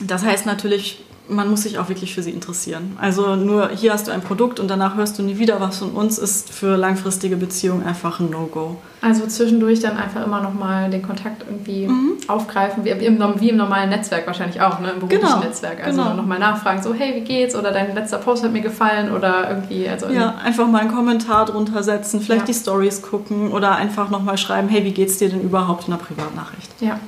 [0.00, 2.96] das heißt natürlich man muss sich auch wirklich für sie interessieren.
[3.00, 5.90] Also nur hier hast du ein Produkt und danach hörst du nie wieder was von
[5.90, 8.76] uns, ist für langfristige Beziehungen einfach ein No-Go.
[9.02, 12.16] Also zwischendurch dann einfach immer nochmal den Kontakt irgendwie mhm.
[12.28, 14.90] aufgreifen, wie im, wie im, normalen Netzwerk wahrscheinlich auch, ne?
[14.90, 15.40] im beruflichen genau.
[15.40, 15.84] Netzwerk.
[15.84, 16.14] Also genau.
[16.14, 17.54] nochmal nachfragen, so hey, wie geht's?
[17.54, 19.88] Oder dein letzter Post hat mir gefallen oder irgendwie.
[19.88, 22.46] Also ja, einfach mal einen Kommentar drunter setzen, vielleicht ja.
[22.46, 26.02] die Stories gucken oder einfach nochmal schreiben, hey, wie geht's dir denn überhaupt in einer
[26.02, 26.70] Privatnachricht?
[26.80, 26.98] Ja.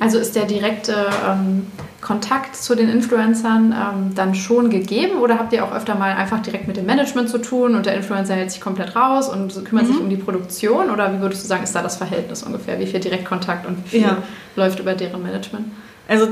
[0.00, 0.94] Also ist der direkte
[1.28, 1.66] ähm,
[2.00, 6.40] Kontakt zu den Influencern ähm, dann schon gegeben oder habt ihr auch öfter mal einfach
[6.40, 9.86] direkt mit dem Management zu tun und der Influencer hält sich komplett raus und kümmert
[9.86, 9.92] mhm.
[9.92, 12.78] sich um die Produktion oder wie würdest du sagen, ist da das Verhältnis ungefähr?
[12.78, 14.18] Wie viel Direktkontakt und wie viel ja.
[14.56, 15.66] läuft über deren Management?
[16.08, 16.28] Also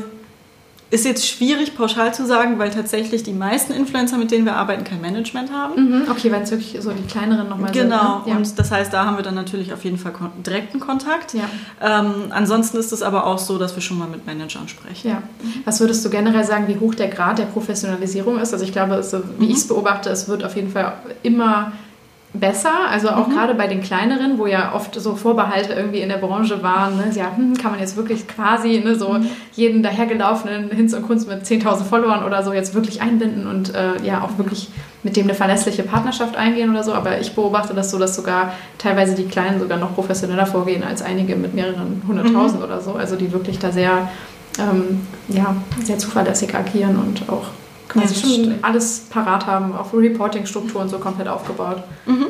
[0.95, 4.85] ist jetzt schwierig pauschal zu sagen, weil tatsächlich die meisten Influencer, mit denen wir arbeiten,
[4.85, 5.75] kein Management haben.
[5.75, 7.81] Mhm, okay, wenn es wirklich so die kleineren nochmal genau.
[7.81, 7.91] sind.
[7.91, 8.31] Genau, ne?
[8.31, 8.37] ja.
[8.37, 10.13] und das heißt, da haben wir dann natürlich auf jeden Fall
[10.47, 11.35] direkten Kontakt.
[11.35, 11.49] Ja.
[11.83, 15.09] Ähm, ansonsten ist es aber auch so, dass wir schon mal mit Managern sprechen.
[15.09, 15.23] Ja.
[15.65, 18.53] Was würdest du generell sagen, wie hoch der Grad der Professionalisierung ist?
[18.53, 19.51] Also ich glaube, so, wie mhm.
[19.51, 20.93] ich es beobachte, es wird auf jeden Fall
[21.25, 21.73] immer
[22.35, 22.73] besser.
[22.91, 23.33] Also auch mhm.
[23.33, 26.97] gerade bei den kleineren, wo ja oft so Vorbehalte irgendwie in der Branche waren.
[26.97, 27.11] Ne?
[27.15, 29.29] Ja, hm, kann man jetzt wirklich quasi ne, so mhm.
[29.53, 34.03] jeden dahergelaufenen Hinz und Kunst mit 10.000 Followern oder so jetzt wirklich einbinden und äh,
[34.05, 34.69] ja auch wirklich
[35.05, 36.93] mit dem eine verlässliche Partnerschaft eingehen oder so.
[36.93, 41.03] Aber ich beobachte das so, dass sogar teilweise die Kleinen sogar noch professioneller vorgehen als
[41.03, 42.67] einige mit mehreren hunderttausend mhm.
[42.67, 42.95] oder so.
[42.95, 44.09] Also die wirklich da sehr,
[44.59, 47.45] ähm, ja, sehr zuverlässig agieren und auch
[47.89, 51.83] quasi ja, schon alles parat haben, auch Reporting-Strukturen so komplett aufgebaut.
[52.07, 52.27] Mhm.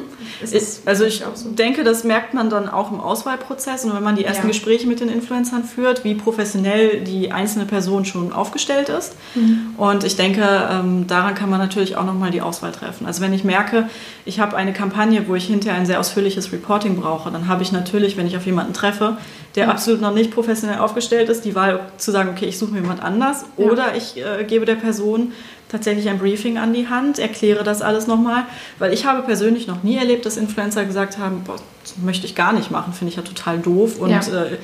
[0.87, 1.51] also ich so.
[1.51, 4.49] denke, das merkt man dann auch im Auswahlprozess und wenn man die ersten ja.
[4.49, 9.14] Gespräche mit den Influencern führt, wie professionell die einzelne Person schon aufgestellt ist.
[9.35, 9.75] Mhm.
[9.77, 13.07] Und ich denke, ähm, daran kann man natürlich auch nochmal die Auswahl treffen.
[13.07, 13.88] Also wenn ich merke,
[14.25, 17.73] ich habe eine Kampagne, wo ich hinterher ein sehr ausführliches Reporting brauche, dann habe ich
[17.73, 19.19] natürlich, wenn ich auf jemanden treffe,
[19.55, 19.71] der ja.
[19.71, 23.03] absolut noch nicht professionell aufgestellt ist, die Wahl zu sagen, okay, ich suche mir jemand
[23.03, 25.33] anders oder ich äh, gebe der Person
[25.69, 28.45] tatsächlich ein Briefing an die Hand, erkläre das alles nochmal,
[28.79, 32.35] weil ich habe persönlich noch nie erlebt, dass Influencer gesagt haben, boah, das möchte ich
[32.35, 34.21] gar nicht machen, finde ich ja total doof und ja.
[34.21, 34.59] äh,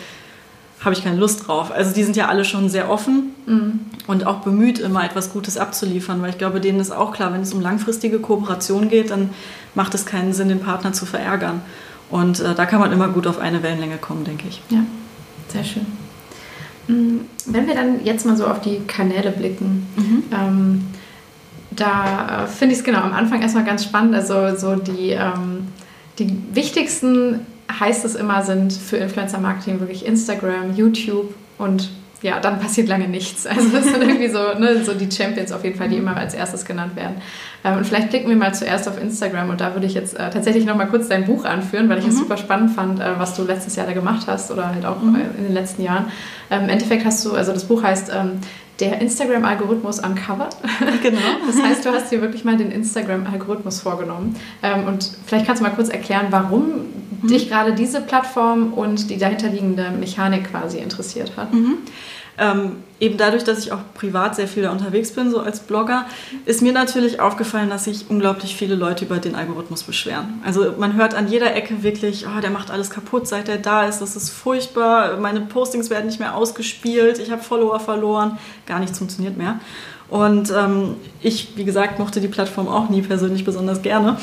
[0.84, 1.70] habe ich keine Lust drauf.
[1.70, 3.80] Also die sind ja alle schon sehr offen mhm.
[4.06, 7.42] und auch bemüht, immer etwas Gutes abzuliefern, weil ich glaube, denen ist auch klar, wenn
[7.42, 9.30] es um langfristige Kooperation geht, dann
[9.74, 11.62] macht es keinen Sinn, den Partner zu verärgern.
[12.10, 14.60] Und äh, da kann man immer gut auf eine Wellenlänge kommen, denke ich.
[14.68, 14.84] Ja,
[15.48, 15.86] sehr schön.
[16.88, 20.22] Mm, wenn wir dann jetzt mal so auf die Kanäle blicken, mhm.
[20.32, 20.86] ähm,
[21.70, 24.14] da äh, finde ich es genau am Anfang erstmal ganz spannend.
[24.14, 25.68] Also so die, ähm,
[26.18, 27.46] die wichtigsten,
[27.78, 31.90] heißt es immer, sind für Influencer-Marketing wirklich Instagram, YouTube und
[32.22, 33.46] ja, dann passiert lange nichts.
[33.46, 36.34] Also das sind irgendwie so, ne, so die Champions auf jeden Fall, die immer als
[36.34, 37.16] erstes genannt werden.
[37.64, 40.30] Ähm, und vielleicht blicken wir mal zuerst auf Instagram und da würde ich jetzt äh,
[40.30, 42.10] tatsächlich noch mal kurz dein Buch anführen, weil ich mhm.
[42.10, 45.02] es super spannend fand, äh, was du letztes Jahr da gemacht hast oder halt auch
[45.02, 45.16] mhm.
[45.16, 46.06] äh, in den letzten Jahren.
[46.50, 48.40] Ähm, Im Endeffekt hast du, also das Buch heißt ähm,
[48.80, 50.56] der Instagram-Algorithmus uncovered.
[51.02, 51.18] Genau.
[51.46, 54.36] Das heißt, du hast dir wirklich mal den Instagram-Algorithmus vorgenommen.
[54.62, 56.86] Ähm, und vielleicht kannst du mal kurz erklären, warum
[57.22, 57.28] mhm.
[57.28, 61.52] dich gerade diese Plattform und die dahinterliegende Mechanik quasi interessiert hat.
[61.52, 61.78] Mhm.
[62.40, 66.06] Ähm, eben dadurch, dass ich auch privat sehr viel da unterwegs bin, so als Blogger,
[66.46, 70.40] ist mir natürlich aufgefallen, dass sich unglaublich viele Leute über den Algorithmus beschweren.
[70.44, 73.86] Also man hört an jeder Ecke wirklich, oh, der macht alles kaputt, seit er da
[73.86, 78.78] ist, das ist furchtbar, meine Postings werden nicht mehr ausgespielt, ich habe Follower verloren, gar
[78.78, 79.60] nichts funktioniert mehr.
[80.08, 84.16] Und ähm, ich, wie gesagt, mochte die Plattform auch nie persönlich besonders gerne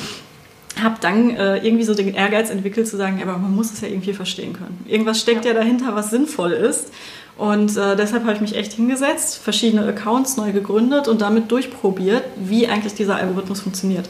[0.83, 3.87] habe dann äh, irgendwie so den Ehrgeiz entwickelt zu sagen, aber man muss es ja
[3.87, 4.85] irgendwie verstehen können.
[4.87, 6.91] Irgendwas steckt ja, ja dahinter, was sinnvoll ist.
[7.37, 12.23] Und äh, deshalb habe ich mich echt hingesetzt, verschiedene Accounts neu gegründet und damit durchprobiert,
[12.35, 14.09] wie eigentlich dieser Algorithmus funktioniert.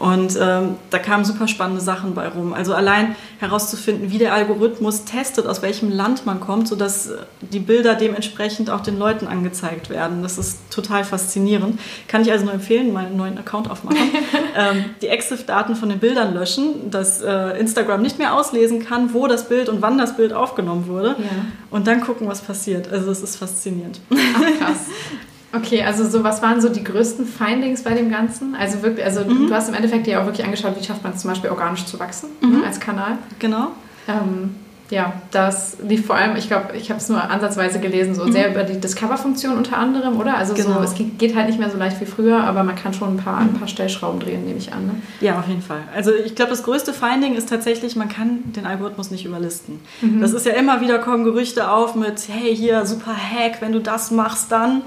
[0.00, 2.54] Und ähm, da kamen super spannende Sachen bei rum.
[2.54, 7.10] Also allein herauszufinden, wie der Algorithmus testet, aus welchem Land man kommt, sodass
[7.42, 10.22] die Bilder dementsprechend auch den Leuten angezeigt werden.
[10.22, 11.78] Das ist total faszinierend.
[12.08, 13.98] Kann ich also nur empfehlen, mal einen neuen Account aufmachen.
[14.56, 19.26] ähm, die EXIF-Daten von den Bildern löschen, dass äh, Instagram nicht mehr auslesen kann, wo
[19.26, 21.16] das Bild und wann das Bild aufgenommen wurde.
[21.18, 21.26] Ja.
[21.68, 22.90] Und dann gucken, was passiert.
[22.90, 24.00] Also es ist faszinierend.
[24.10, 24.78] Ach, krass.
[25.52, 28.54] Okay, also so was waren so die größten Findings bei dem Ganzen?
[28.54, 29.48] Also wirklich, also mhm.
[29.48, 31.84] du hast im Endeffekt ja auch wirklich angeschaut, wie schafft man es zum Beispiel organisch
[31.86, 32.60] zu wachsen mhm.
[32.60, 33.18] ne, als Kanal.
[33.38, 33.68] Genau.
[34.06, 34.54] Ähm,
[34.90, 38.32] ja, das lief vor allem, ich glaube, ich habe es nur ansatzweise gelesen, so mhm.
[38.32, 40.36] sehr über die Discover-Funktion unter anderem, oder?
[40.36, 40.74] Also genau.
[40.74, 43.16] so, es geht halt nicht mehr so leicht wie früher, aber man kann schon ein
[43.16, 44.86] paar, ein paar Stellschrauben drehen, nehme ich an.
[44.86, 44.94] Ne?
[45.20, 45.82] Ja, auf jeden Fall.
[45.94, 49.78] Also ich glaube, das größte Finding ist tatsächlich, man kann den Algorithmus nicht überlisten.
[50.00, 50.20] Mhm.
[50.20, 53.78] Das ist ja immer wieder kommen Gerüchte auf mit, hey, hier, super Hack, wenn du
[53.78, 54.82] das machst, dann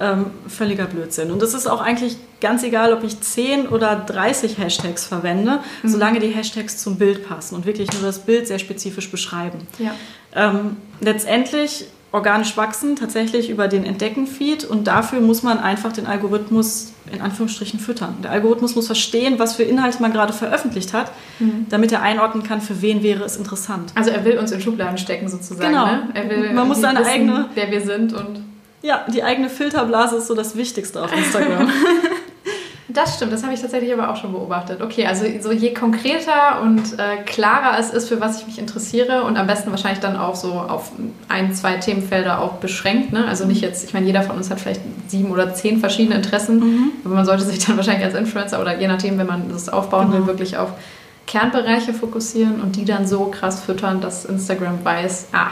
[0.00, 1.30] ähm, völliger Blödsinn.
[1.30, 5.88] Und es ist auch eigentlich ganz egal, ob ich 10 oder 30 Hashtags verwende, mhm.
[5.88, 9.58] solange die Hashtags zum Bild passen und wirklich nur das Bild sehr spezifisch beschreiben.
[9.78, 9.94] Ja.
[10.34, 16.92] Ähm, letztendlich organisch wachsen, tatsächlich über den Entdecken-Feed und dafür muss man einfach den Algorithmus
[17.12, 18.18] in Anführungsstrichen füttern.
[18.22, 21.66] Der Algorithmus muss verstehen, was für Inhalte man gerade veröffentlicht hat, mhm.
[21.70, 23.90] damit er einordnen kann, für wen wäre es interessant.
[23.96, 25.70] Also er will uns in Schubladen stecken sozusagen.
[25.70, 25.86] Genau.
[25.86, 26.08] Ne?
[26.14, 28.44] Er will man muss seine wissen, eigene, wer wir sind und
[28.84, 31.70] ja, die eigene Filterblase ist so das Wichtigste auf Instagram.
[32.86, 34.80] Das stimmt, das habe ich tatsächlich aber auch schon beobachtet.
[34.80, 39.24] Okay, also so je konkreter und äh, klarer es ist, für was ich mich interessiere
[39.24, 40.92] und am besten wahrscheinlich dann auch so auf
[41.28, 43.12] ein, zwei Themenfelder auch beschränkt.
[43.12, 43.26] Ne?
[43.26, 46.60] Also nicht jetzt, ich meine, jeder von uns hat vielleicht sieben oder zehn verschiedene Interessen,
[46.60, 46.90] mhm.
[47.04, 50.12] aber man sollte sich dann wahrscheinlich als Influencer oder je nachdem, wenn man das aufbauen
[50.12, 50.18] genau.
[50.18, 50.68] will, wirklich auf
[51.26, 55.50] Kernbereiche fokussieren und die dann so krass füttern, dass Instagram weiß, ah,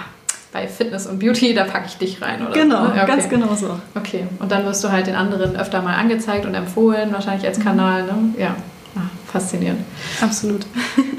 [0.53, 2.53] bei Fitness und Beauty, da packe ich dich rein, oder?
[2.53, 3.07] Genau, okay.
[3.07, 3.81] ganz genau so.
[3.95, 7.59] Okay, und dann wirst du halt den anderen öfter mal angezeigt und empfohlen, wahrscheinlich als
[7.59, 8.35] Kanal, ne?
[8.39, 8.55] Ja,
[8.95, 9.01] ah,
[9.33, 9.81] faszinierend.
[10.21, 10.67] Absolut.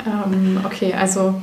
[0.05, 1.41] ähm, okay, also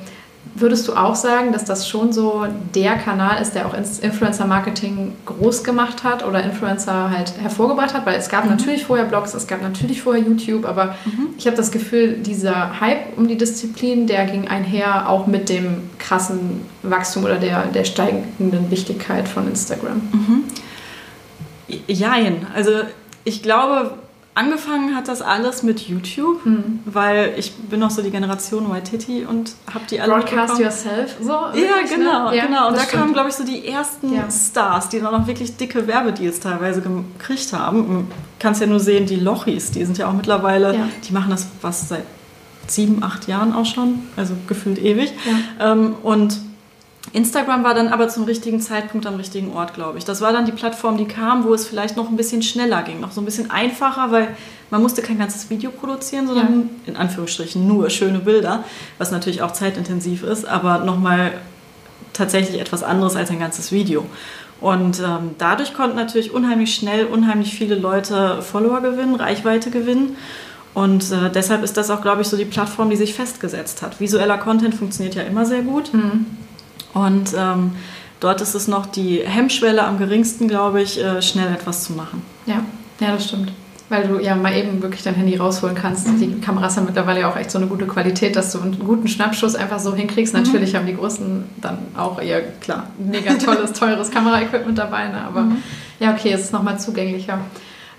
[0.55, 5.63] Würdest du auch sagen, dass das schon so der Kanal ist, der auch Influencer-Marketing groß
[5.63, 8.05] gemacht hat oder Influencer halt hervorgebracht hat?
[8.05, 8.51] Weil es gab mhm.
[8.51, 11.29] natürlich vorher Blogs, es gab natürlich vorher YouTube, aber mhm.
[11.39, 15.89] ich habe das Gefühl, dieser Hype um die Disziplin, der ging einher auch mit dem
[15.99, 20.01] krassen Wachstum oder der, der steigenden Wichtigkeit von Instagram.
[20.13, 20.45] Mhm.
[21.87, 22.47] Jein.
[22.55, 22.73] Also
[23.25, 23.93] ich glaube,
[24.41, 26.79] Angefangen hat das alles mit YouTube, mhm.
[26.87, 31.29] weil ich bin noch so die Generation Waititi und habe die alle Broadcast yourself, so?
[31.29, 32.37] Ja, wirklich, genau, ne?
[32.39, 32.69] ja, genau.
[32.69, 33.03] Und da stimmt.
[33.03, 34.31] kamen, glaube ich, so die ersten ja.
[34.31, 37.87] Stars, die dann auch wirklich dicke Werbedeals teilweise gekriegt haben.
[37.87, 38.05] Du
[38.39, 40.89] kannst ja nur sehen, die Lochis, die sind ja auch mittlerweile, ja.
[41.07, 42.05] die machen das was seit
[42.67, 45.13] sieben, acht Jahren auch schon, also gefühlt ewig.
[45.61, 46.41] Ähm, und
[47.13, 50.05] Instagram war dann aber zum richtigen Zeitpunkt am richtigen Ort, glaube ich.
[50.05, 53.01] Das war dann die Plattform, die kam, wo es vielleicht noch ein bisschen schneller ging,
[53.01, 54.29] noch so ein bisschen einfacher, weil
[54.71, 56.93] man musste kein ganzes Video produzieren, sondern ja.
[56.93, 58.65] in Anführungsstrichen nur schöne Bilder,
[58.99, 61.33] was natürlich auch zeitintensiv ist, aber nochmal
[62.13, 64.07] tatsächlich etwas anderes als ein ganzes Video.
[64.61, 70.17] Und ähm, dadurch konnten natürlich unheimlich schnell unheimlich viele Leute Follower gewinnen, Reichweite gewinnen.
[70.75, 73.99] Und äh, deshalb ist das auch, glaube ich, so die Plattform, die sich festgesetzt hat.
[74.01, 75.93] Visueller Content funktioniert ja immer sehr gut.
[75.93, 76.27] Mhm.
[76.95, 77.73] Und ähm,
[78.21, 82.23] dort ist es noch die Hemmschwelle am geringsten, glaube ich, äh, schnell etwas zu machen.
[82.47, 82.63] Ja,
[83.01, 83.53] ja, das stimmt.
[83.89, 86.07] Weil du ja mal eben wirklich dein Handy rausholen kannst.
[86.07, 86.21] Mhm.
[86.21, 89.09] Die Kameras haben mittlerweile ja auch echt so eine gute Qualität, dass du einen guten
[89.09, 90.33] Schnappschuss einfach so hinkriegst.
[90.33, 90.43] Mhm.
[90.43, 95.09] Natürlich haben die Großen dann auch eher, klar, mega tolles, teures Kameraequipment dabei.
[95.09, 95.21] Ne?
[95.23, 95.63] Aber mhm.
[95.99, 97.41] ja, okay, es ist nochmal zugänglicher.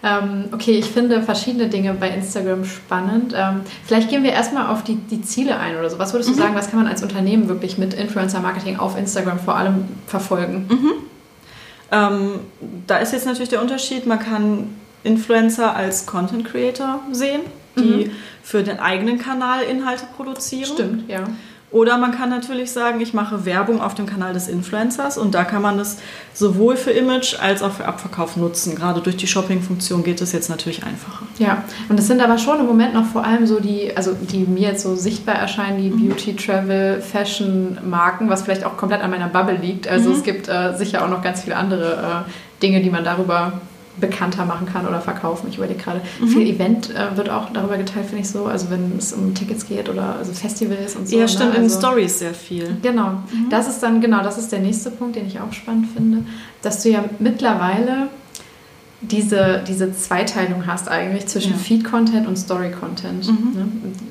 [0.04, 3.34] Ähm, okay, ich finde verschiedene Dinge bei Instagram spannend.
[3.38, 6.00] Ähm, vielleicht gehen wir erstmal auf die, die Ziele ein oder so.
[6.00, 6.40] Was würdest du mhm.
[6.40, 10.68] sagen, was kann man als Unternehmen wirklich mit Influencer-Marketing auf Instagram vor allem verfolgen?
[10.70, 10.92] Mhm.
[11.92, 12.40] Ähm,
[12.88, 17.42] da ist jetzt natürlich der Unterschied, man kann Influencer als Content Creator sehen,
[17.78, 18.12] die mhm.
[18.42, 20.66] für den eigenen Kanal Inhalte produzieren.
[20.74, 21.26] Stimmt, ja.
[21.72, 25.46] Oder man kann natürlich sagen, ich mache Werbung auf dem Kanal des Influencers und da
[25.46, 26.00] kann man das
[26.34, 28.76] sowohl für Image als auch für Abverkauf nutzen.
[28.76, 31.26] Gerade durch die Shopping-Funktion geht es jetzt natürlich einfacher.
[31.40, 34.40] Ja, und es sind aber schon im Moment noch vor allem so die, also die
[34.40, 36.10] mir jetzt so sichtbar erscheinen, die mhm.
[36.10, 39.88] Beauty, Travel, Fashion-Marken, was vielleicht auch komplett an meiner Bubble liegt.
[39.88, 40.16] Also mhm.
[40.16, 43.54] es gibt äh, sicher auch noch ganz viele andere äh, Dinge, die man darüber
[44.02, 45.48] bekannter machen kann oder verkaufen.
[45.50, 46.28] Ich überlege gerade, mhm.
[46.28, 48.46] viel Event äh, wird auch darüber geteilt, finde ich so.
[48.46, 51.18] Also wenn es um Tickets geht oder also Festivals und so.
[51.18, 51.60] Ja, stimmt, ne?
[51.60, 52.76] also, in Stories sehr viel.
[52.82, 53.12] Genau.
[53.12, 53.50] Mhm.
[53.50, 56.26] Das ist dann, genau, das ist der nächste Punkt, den ich auch spannend finde,
[56.62, 58.10] dass du ja mittlerweile
[59.02, 61.58] diese, diese Zweiteilung hast eigentlich zwischen ja.
[61.58, 63.54] Feed-Content und Story-Content, mhm.
[63.56, 63.68] ne?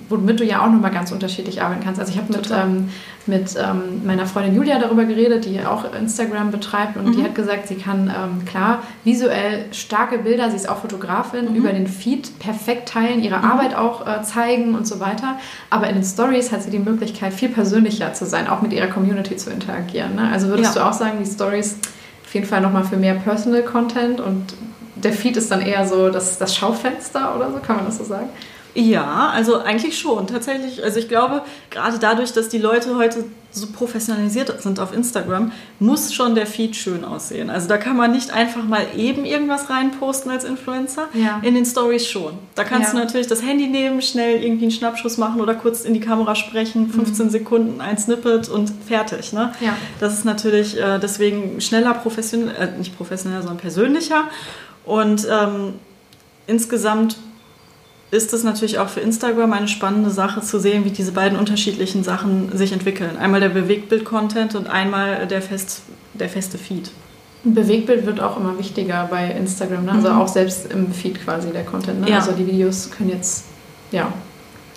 [0.08, 2.00] womit du ja auch nochmal ganz unterschiedlich arbeiten kannst.
[2.00, 2.88] Also ich habe mit, ähm,
[3.26, 7.12] mit ähm, meiner Freundin Julia darüber geredet, die auch Instagram betreibt und mhm.
[7.12, 11.54] die hat gesagt, sie kann ähm, klar visuell starke Bilder, sie ist auch Fotografin, mhm.
[11.54, 13.44] über den Feed perfekt teilen, ihre mhm.
[13.44, 15.38] Arbeit auch äh, zeigen und so weiter.
[15.70, 18.88] Aber in den Stories hat sie die Möglichkeit, viel persönlicher zu sein, auch mit ihrer
[18.88, 20.16] Community zu interagieren.
[20.16, 20.28] Ne?
[20.32, 20.82] Also würdest ja.
[20.82, 21.76] du auch sagen, die Stories
[22.24, 24.54] auf jeden Fall nochmal für mehr Personal Content und
[25.02, 28.04] der Feed ist dann eher so das, das Schaufenster oder so, kann man das so
[28.04, 28.28] sagen?
[28.74, 30.82] Ja, also eigentlich schon, tatsächlich.
[30.82, 36.14] Also ich glaube, gerade dadurch, dass die Leute heute so professionalisiert sind auf Instagram, muss
[36.14, 37.50] schon der Feed schön aussehen.
[37.50, 41.08] Also da kann man nicht einfach mal eben irgendwas reinposten als Influencer.
[41.14, 41.40] Ja.
[41.42, 42.34] In den Stories schon.
[42.54, 43.00] Da kannst ja.
[43.00, 46.36] du natürlich das Handy nehmen, schnell irgendwie einen Schnappschuss machen oder kurz in die Kamera
[46.36, 47.30] sprechen, 15 mhm.
[47.30, 49.32] Sekunden, ein Snippet und fertig.
[49.32, 49.52] Ne?
[49.60, 49.76] Ja.
[49.98, 54.28] Das ist natürlich äh, deswegen schneller, professionell, äh, nicht professioneller, sondern persönlicher.
[54.90, 55.74] Und ähm,
[56.48, 57.16] insgesamt
[58.10, 62.02] ist es natürlich auch für Instagram eine spannende Sache zu sehen, wie diese beiden unterschiedlichen
[62.02, 63.16] Sachen sich entwickeln.
[63.16, 65.82] Einmal der Bewegtbild-Content und einmal der, fest,
[66.14, 66.90] der feste Feed.
[67.44, 69.92] Ein Bewegtbild wird auch immer wichtiger bei Instagram, ne?
[69.92, 70.18] also mhm.
[70.18, 72.00] auch selbst im Feed quasi der Content.
[72.00, 72.10] Ne?
[72.10, 72.16] Ja.
[72.16, 73.44] Also die Videos können jetzt,
[73.92, 74.12] ja,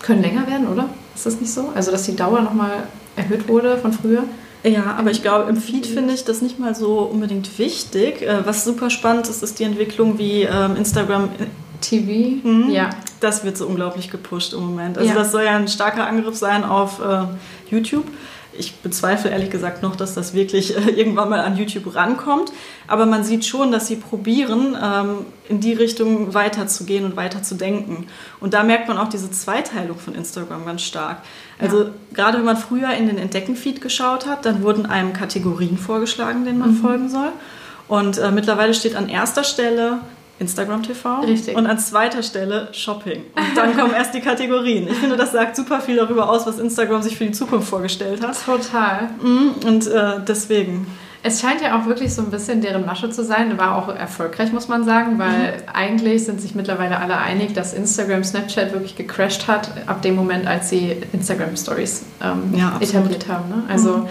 [0.03, 0.89] können länger werden, oder?
[1.15, 1.71] Ist das nicht so?
[1.73, 2.83] Also dass die Dauer nochmal
[3.15, 4.25] erhöht wurde von früher?
[4.63, 8.21] Ja, aber ich glaube, im Feed finde ich das nicht mal so unbedingt wichtig.
[8.21, 11.29] Äh, was super spannend ist, ist die Entwicklung, wie ähm, Instagram
[11.81, 12.69] TV, mhm.
[12.69, 12.89] ja.
[13.19, 14.97] Das wird so unglaublich gepusht im Moment.
[14.97, 15.15] Also ja.
[15.15, 17.25] das soll ja ein starker Angriff sein auf äh,
[17.69, 18.05] YouTube.
[18.57, 22.51] Ich bezweifle ehrlich gesagt noch, dass das wirklich äh, irgendwann mal an YouTube rankommt.
[22.87, 28.07] Aber man sieht schon, dass sie probieren, ähm, in die Richtung weiterzugehen und weiterzudenken.
[28.39, 31.21] Und da merkt man auch diese Zweiteilung von Instagram ganz stark.
[31.59, 31.89] Also ja.
[32.13, 36.59] gerade wenn man früher in den Entdecken-Feed geschaut hat, dann wurden einem Kategorien vorgeschlagen, denen
[36.59, 36.81] man mhm.
[36.81, 37.31] folgen soll.
[37.87, 39.99] Und äh, mittlerweile steht an erster Stelle
[40.39, 41.55] Instagram TV Richtig.
[41.55, 43.23] und an zweiter Stelle Shopping.
[43.35, 44.87] Und dann kommen erst die Kategorien.
[44.87, 48.25] Ich finde, das sagt super viel darüber aus, was Instagram sich für die Zukunft vorgestellt
[48.25, 48.35] hat.
[48.43, 49.09] Total.
[49.21, 50.87] Mhm, und äh, deswegen.
[51.25, 53.57] Es scheint ja auch wirklich so ein bisschen deren Masche zu sein.
[53.57, 55.63] War auch erfolgreich, muss man sagen, weil mhm.
[55.71, 60.47] eigentlich sind sich mittlerweile alle einig, dass Instagram Snapchat wirklich gecrashed hat, ab dem Moment,
[60.47, 63.47] als sie Instagram Stories ähm, ja, etabliert haben.
[63.47, 63.63] Ne?
[63.69, 64.07] Also mhm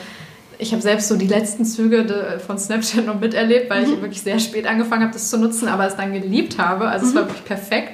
[0.62, 3.92] ich habe selbst so die letzten Züge von Snapchat noch miterlebt, weil mhm.
[3.92, 6.88] ich wirklich sehr spät angefangen habe, das zu nutzen, aber es dann geliebt habe.
[6.88, 7.10] Also mhm.
[7.10, 7.92] es war wirklich perfekt.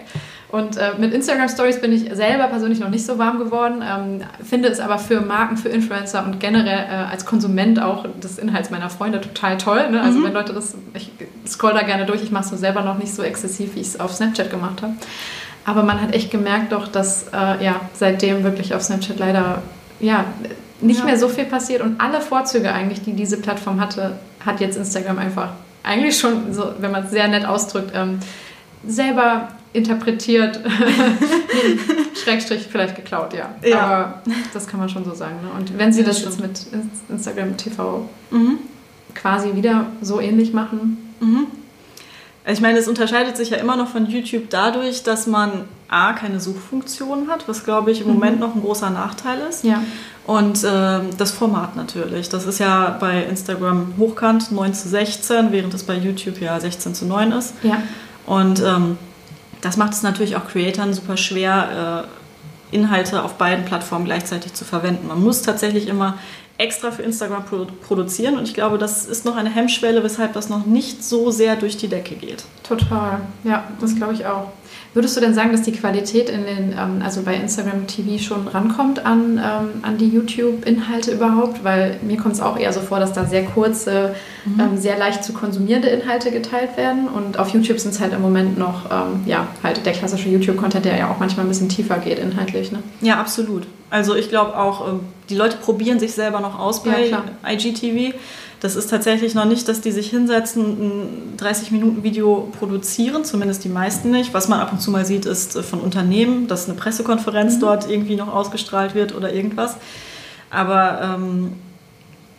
[0.50, 4.22] Und äh, mit Instagram Stories bin ich selber persönlich noch nicht so warm geworden, ähm,
[4.42, 8.70] finde es aber für Marken, für Influencer und generell äh, als Konsument auch des Inhalts
[8.70, 9.90] meiner Freunde total toll.
[9.90, 10.00] Ne?
[10.00, 10.24] Also mhm.
[10.24, 11.10] wenn Leute das, ich
[11.46, 13.88] scroll da gerne durch, ich mache es nur selber noch nicht so exzessiv, wie ich
[13.88, 14.94] es auf Snapchat gemacht habe.
[15.66, 19.60] Aber man hat echt gemerkt doch, dass äh, ja, seitdem wirklich auf Snapchat leider
[20.00, 20.24] ja,
[20.80, 21.06] nicht ja.
[21.06, 25.18] mehr so viel passiert und alle Vorzüge eigentlich, die diese Plattform hatte, hat jetzt Instagram
[25.18, 25.50] einfach
[25.82, 28.20] eigentlich schon, so, wenn man es sehr nett ausdrückt, ähm,
[28.86, 30.60] selber interpretiert,
[32.22, 33.54] Schrägstrich vielleicht geklaut, ja.
[33.62, 33.80] ja.
[33.80, 35.36] Aber das kann man schon so sagen.
[35.42, 35.50] Ne?
[35.56, 38.58] Und wenn sie ja, das, das jetzt mit Instagram TV mhm.
[39.14, 41.12] quasi wieder so ähnlich machen.
[41.20, 41.46] Mhm.
[42.46, 46.40] Ich meine, es unterscheidet sich ja immer noch von YouTube dadurch, dass man A, keine
[46.40, 48.14] Suchfunktion hat, was glaube ich im mhm.
[48.14, 49.64] Moment noch ein großer Nachteil ist.
[49.64, 49.82] Ja.
[50.28, 52.28] Und äh, das Format natürlich.
[52.28, 56.94] Das ist ja bei Instagram hochkant 9 zu 16, während es bei YouTube ja 16
[56.94, 57.54] zu 9 ist.
[57.62, 57.82] Ja.
[58.26, 58.98] Und ähm,
[59.62, 62.04] das macht es natürlich auch Creatoren super schwer,
[62.70, 65.08] äh, Inhalte auf beiden Plattformen gleichzeitig zu verwenden.
[65.08, 66.18] Man muss tatsächlich immer
[66.58, 67.44] extra für Instagram
[67.82, 71.54] produzieren und ich glaube, das ist noch eine Hemmschwelle, weshalb das noch nicht so sehr
[71.54, 72.44] durch die Decke geht.
[72.64, 74.48] Total, ja, das glaube ich auch.
[74.94, 78.48] Würdest du denn sagen, dass die Qualität in den, ähm, also bei Instagram TV schon
[78.48, 81.62] rankommt an, ähm, an die YouTube-Inhalte überhaupt?
[81.62, 84.60] Weil mir kommt es auch eher so vor, dass da sehr kurze, mhm.
[84.60, 87.06] ähm, sehr leicht zu konsumierende Inhalte geteilt werden.
[87.06, 88.90] Und auf YouTube sind es halt im Moment noch,
[89.26, 92.72] ja, halt der klassische YouTube-Content, der ja auch manchmal ein bisschen tiefer geht inhaltlich.
[92.72, 92.82] Ne?
[93.00, 93.66] Ja, absolut.
[93.90, 98.14] Also ich glaube auch, die Leute probieren sich selber noch aus bei ja, IGTV.
[98.60, 104.10] Das ist tatsächlich noch nicht, dass die sich hinsetzen, ein 30-Minuten-Video produzieren, zumindest die meisten
[104.10, 104.34] nicht.
[104.34, 107.60] Was man ab und zu mal sieht, ist äh, von Unternehmen, dass eine Pressekonferenz mhm.
[107.60, 109.76] dort irgendwie noch ausgestrahlt wird oder irgendwas.
[110.50, 111.52] Aber ähm,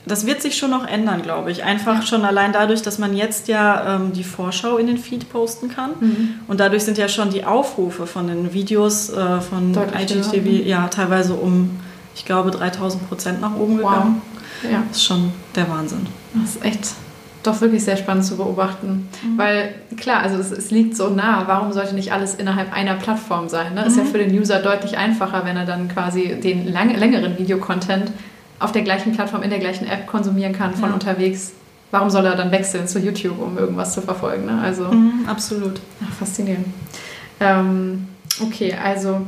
[0.06, 1.64] das wird sich schon noch ändern, glaube ich.
[1.64, 5.70] Einfach schon allein dadurch, dass man jetzt ja ähm, die Vorschau in den Feed posten
[5.70, 5.92] kann.
[6.00, 6.30] Mhm.
[6.48, 11.34] Und dadurch sind ja schon die Aufrufe von den Videos äh, von IGTV ja teilweise
[11.34, 11.80] um,
[12.16, 14.22] ich glaube, 3000 Prozent nach oben gegangen.
[14.62, 14.72] Wow.
[14.72, 14.84] Ja.
[14.88, 16.08] Das ist schon der Wahnsinn.
[16.34, 16.94] Das ist echt
[17.44, 19.08] doch wirklich sehr spannend zu beobachten.
[19.24, 19.38] Mhm.
[19.38, 23.48] Weil klar, also es, es, liegt so nah, warum sollte nicht alles innerhalb einer Plattform
[23.48, 23.74] sein?
[23.74, 23.82] Ne?
[23.82, 23.88] Mhm.
[23.88, 24.08] Ist ja mhm.
[24.08, 28.12] für den User deutlich einfacher, wenn er dann quasi den lang, längeren Videocontent
[28.60, 30.94] auf der gleichen Plattform, in der gleichen App konsumieren kann von ja.
[30.94, 31.54] unterwegs.
[31.92, 34.46] Warum soll er dann wechseln zu YouTube, um irgendwas zu verfolgen?
[34.46, 34.62] Ne?
[34.62, 35.80] Also, mhm, absolut.
[36.04, 36.68] Ach, faszinierend.
[37.40, 38.10] Ähm,
[38.42, 39.22] okay, also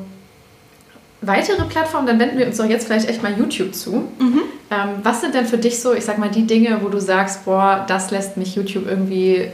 [1.21, 4.09] weitere Plattformen, dann wenden wir uns doch jetzt vielleicht echt mal YouTube zu.
[4.19, 4.41] Mhm.
[4.71, 7.45] Ähm, was sind denn für dich so, ich sag mal, die Dinge, wo du sagst,
[7.45, 9.51] boah, das lässt mich YouTube irgendwie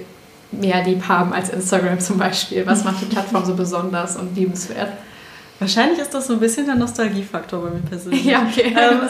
[0.51, 2.65] mehr lieb haben als Instagram zum Beispiel?
[2.65, 4.89] Was macht die Plattform so besonders und liebenswert?
[5.59, 8.23] Wahrscheinlich ist das so ein bisschen der Nostalgiefaktor bei mir persönlich.
[8.25, 8.73] Ja, okay.
[8.77, 9.01] Ähm,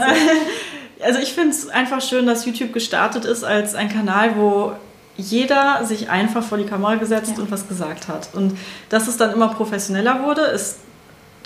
[1.04, 4.72] also ich finde es einfach schön, dass YouTube gestartet ist als ein Kanal, wo
[5.18, 7.44] jeder sich einfach vor die Kamera gesetzt ja.
[7.44, 8.30] und was gesagt hat.
[8.34, 8.58] Und
[8.90, 10.78] dass es dann immer professioneller wurde, ist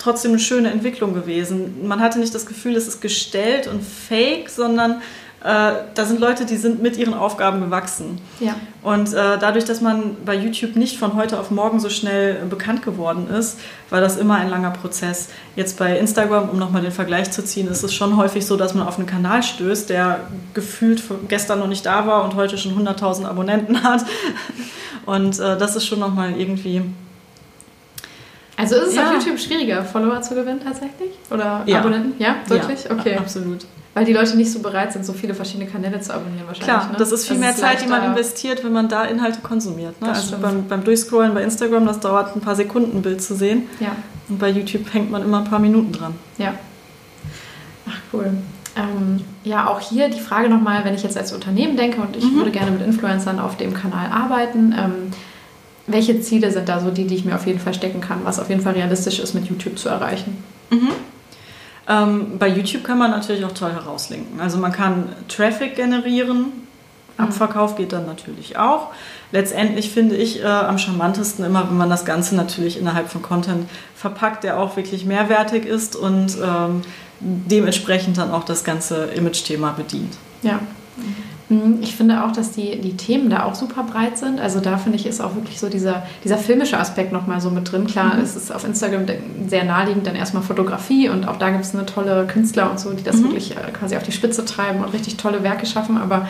[0.02, 1.86] trotzdem eine schöne Entwicklung gewesen.
[1.86, 5.02] Man hatte nicht das Gefühl, es ist gestellt und fake, sondern
[5.44, 8.20] äh, da sind Leute, die sind mit ihren Aufgaben gewachsen.
[8.38, 8.54] Ja.
[8.82, 12.82] Und äh, dadurch, dass man bei YouTube nicht von heute auf morgen so schnell bekannt
[12.82, 13.58] geworden ist,
[13.90, 15.30] war das immer ein langer Prozess.
[15.56, 18.74] Jetzt bei Instagram, um nochmal den Vergleich zu ziehen, ist es schon häufig so, dass
[18.74, 20.20] man auf einen Kanal stößt, der
[20.54, 24.04] gefühlt gestern noch nicht da war und heute schon 100.000 Abonnenten hat.
[25.06, 26.82] Und äh, das ist schon nochmal irgendwie
[28.62, 29.08] also ist es ja.
[29.08, 31.10] auf YouTube schwieriger, Follower zu gewinnen tatsächlich?
[31.30, 31.80] Oder ja.
[31.80, 32.14] Abonnenten?
[32.18, 32.84] Ja, wirklich?
[32.84, 33.16] Ja, okay.
[33.16, 33.66] Absolut.
[33.94, 36.74] Weil die Leute nicht so bereit sind, so viele verschiedene Kanäle zu abonnieren wahrscheinlich.
[36.74, 36.96] Klar, ne?
[36.96, 40.00] das ist viel also mehr Zeit, die man investiert, wenn man da Inhalte konsumiert.
[40.00, 40.08] Ne?
[40.08, 43.68] Also beim, beim, Durchscrollen bei Instagram, das dauert ein paar Sekunden, ein Bild zu sehen.
[43.80, 43.94] Ja.
[44.30, 46.14] Und bei YouTube hängt man immer ein paar Minuten dran.
[46.38, 46.54] Ja.
[47.86, 48.30] Ach, cool.
[48.76, 52.24] Ähm, ja, auch hier die Frage nochmal, wenn ich jetzt als Unternehmen denke und ich
[52.24, 52.36] mhm.
[52.36, 55.10] würde gerne mit Influencern auf dem Kanal arbeiten, ähm,
[55.86, 58.38] welche Ziele sind da so die, die ich mir auf jeden Fall stecken kann, was
[58.38, 60.42] auf jeden Fall realistisch ist, mit YouTube zu erreichen?
[60.70, 60.90] Mhm.
[61.88, 64.40] Ähm, bei YouTube kann man natürlich auch toll herauslinken.
[64.40, 67.24] Also man kann Traffic generieren, mhm.
[67.24, 68.88] Abverkauf geht dann natürlich auch.
[69.32, 73.68] Letztendlich finde ich äh, am charmantesten immer, wenn man das Ganze natürlich innerhalb von Content
[73.96, 76.82] verpackt, der auch wirklich mehrwertig ist und ähm,
[77.20, 80.16] dementsprechend dann auch das ganze Image-Thema bedient.
[80.42, 80.60] Ja.
[81.52, 84.40] Mhm, ich finde auch, dass die, die Themen da auch super breit sind.
[84.40, 87.70] Also da finde ich, ist auch wirklich so dieser, dieser filmische Aspekt nochmal so mit
[87.70, 87.86] drin.
[87.86, 88.22] Klar, mhm.
[88.22, 89.04] es ist auf Instagram
[89.46, 92.92] sehr naheliegend dann erstmal Fotografie und auch da gibt es eine tolle Künstler und so,
[92.92, 93.24] die das mhm.
[93.24, 95.98] wirklich äh, quasi auf die Spitze treiben und richtig tolle Werke schaffen.
[95.98, 96.26] Aber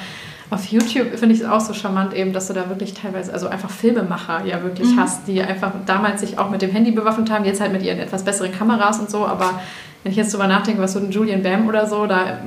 [0.51, 3.47] auf YouTube finde ich es auch so charmant eben, dass du da wirklich teilweise, also
[3.47, 5.01] einfach Filmemacher ja wirklich mhm.
[5.01, 7.99] hast, die einfach damals sich auch mit dem Handy bewaffnet haben, jetzt halt mit ihren
[7.99, 9.61] etwas besseren Kameras und so, aber
[10.03, 12.40] wenn ich jetzt drüber nachdenke, was so ein Julian Bam oder so da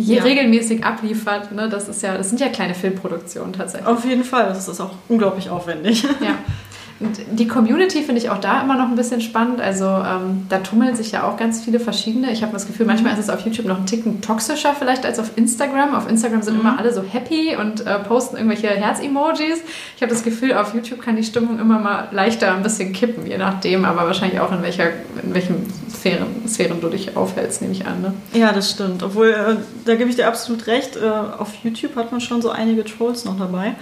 [0.00, 0.22] ja.
[0.22, 3.88] regelmäßig abliefert, ne, das ist ja, das sind ja kleine Filmproduktionen tatsächlich.
[3.88, 6.02] Auf jeden Fall, das ist auch unglaublich aufwendig.
[6.20, 6.38] Ja.
[7.00, 9.60] Und die Community finde ich auch da immer noch ein bisschen spannend.
[9.60, 12.32] Also ähm, da tummeln sich ja auch ganz viele verschiedene.
[12.32, 15.20] Ich habe das Gefühl, manchmal ist es auf YouTube noch ein Ticken toxischer vielleicht als
[15.20, 15.94] auf Instagram.
[15.94, 16.60] Auf Instagram sind mhm.
[16.60, 19.58] immer alle so happy und äh, posten irgendwelche Herz-Emojis.
[19.96, 23.26] Ich habe das Gefühl, auf YouTube kann die Stimmung immer mal leichter ein bisschen kippen,
[23.26, 24.90] je nachdem, aber wahrscheinlich auch in welcher,
[25.22, 28.02] in welchen Sphären, Sphären du dich aufhältst, nehme ich an.
[28.02, 28.14] Ne?
[28.32, 29.04] Ja, das stimmt.
[29.04, 30.96] Obwohl, äh, da gebe ich dir absolut recht.
[30.96, 33.76] Äh, auf YouTube hat man schon so einige Trolls noch dabei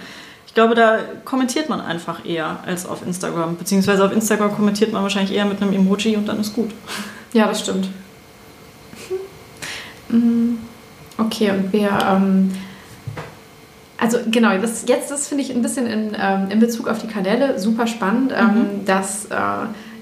[0.57, 3.57] glaube, da kommentiert man einfach eher als auf Instagram.
[3.57, 6.71] Beziehungsweise auf Instagram kommentiert man wahrscheinlich eher mit einem Emoji und dann ist gut.
[7.31, 7.87] Ja, das stimmt.
[10.09, 10.57] Mhm.
[11.19, 11.89] Okay, und wir.
[12.09, 12.55] Ähm,
[13.99, 17.07] also genau, das, jetzt das finde ich ein bisschen in, ähm, in Bezug auf die
[17.07, 18.85] Kanäle super spannend, ähm, mhm.
[18.85, 19.25] dass.
[19.25, 19.35] Äh,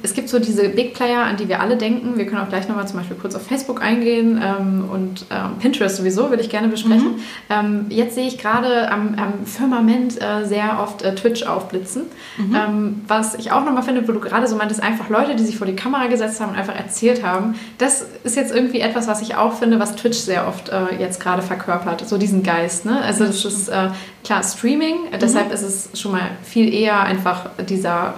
[0.05, 2.15] es gibt so diese Big Player, an die wir alle denken.
[2.15, 5.97] Wir können auch gleich nochmal zum Beispiel kurz auf Facebook eingehen ähm, und ähm, Pinterest
[5.97, 7.15] sowieso will ich gerne besprechen.
[7.15, 7.21] Mhm.
[7.49, 12.03] Ähm, jetzt sehe ich gerade am, am, Firmament äh, sehr oft äh, Twitch aufblitzen.
[12.37, 12.55] Mhm.
[12.55, 15.57] Ähm, was ich auch nochmal finde, wo du gerade so meintest, einfach Leute, die sich
[15.57, 17.55] vor die Kamera gesetzt haben und einfach erzählt haben.
[17.79, 21.19] Das ist jetzt irgendwie etwas, was ich auch finde, was Twitch sehr oft äh, jetzt
[21.19, 22.07] gerade verkörpert.
[22.07, 22.85] So diesen Geist.
[22.85, 23.01] Ne?
[23.01, 23.89] Also das ist äh,
[24.23, 25.19] klar Streaming, mhm.
[25.19, 28.13] deshalb ist es schon mal viel eher einfach dieser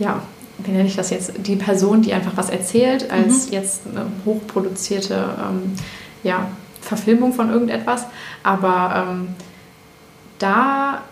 [0.00, 0.20] ja,
[0.58, 3.52] wie nenne ich das jetzt, die Person, die einfach was erzählt, als mhm.
[3.52, 5.74] jetzt eine hochproduzierte ähm,
[6.22, 6.48] ja,
[6.80, 8.06] Verfilmung von irgendetwas.
[8.42, 9.28] Aber ähm,
[10.38, 11.02] da,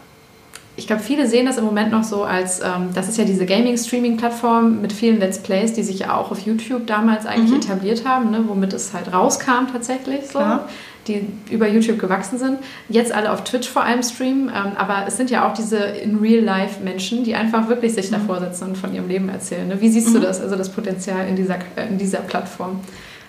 [0.74, 3.46] ich glaube, viele sehen das im Moment noch so als, ähm, das ist ja diese
[3.46, 7.58] Gaming-Streaming-Plattform mit vielen Let's Plays, die sich ja auch auf YouTube damals eigentlich mhm.
[7.58, 10.26] etabliert haben, ne, womit es halt rauskam tatsächlich.
[10.26, 10.38] So.
[10.38, 10.68] Klar
[11.08, 14.48] die über YouTube gewachsen sind, jetzt alle auf Twitch vor allem streamen.
[14.48, 18.10] Ähm, aber es sind ja auch diese in Real Life Menschen, die einfach wirklich sich
[18.10, 18.16] mhm.
[18.16, 19.68] davor sitzen und von ihrem Leben erzählen.
[19.68, 19.80] Ne?
[19.80, 20.22] Wie siehst du mhm.
[20.22, 22.80] das, also das Potenzial in dieser, äh, in dieser Plattform?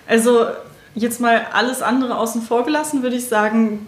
[0.06, 0.46] Also
[0.94, 3.86] jetzt mal alles andere außen vor gelassen, würde ich sagen,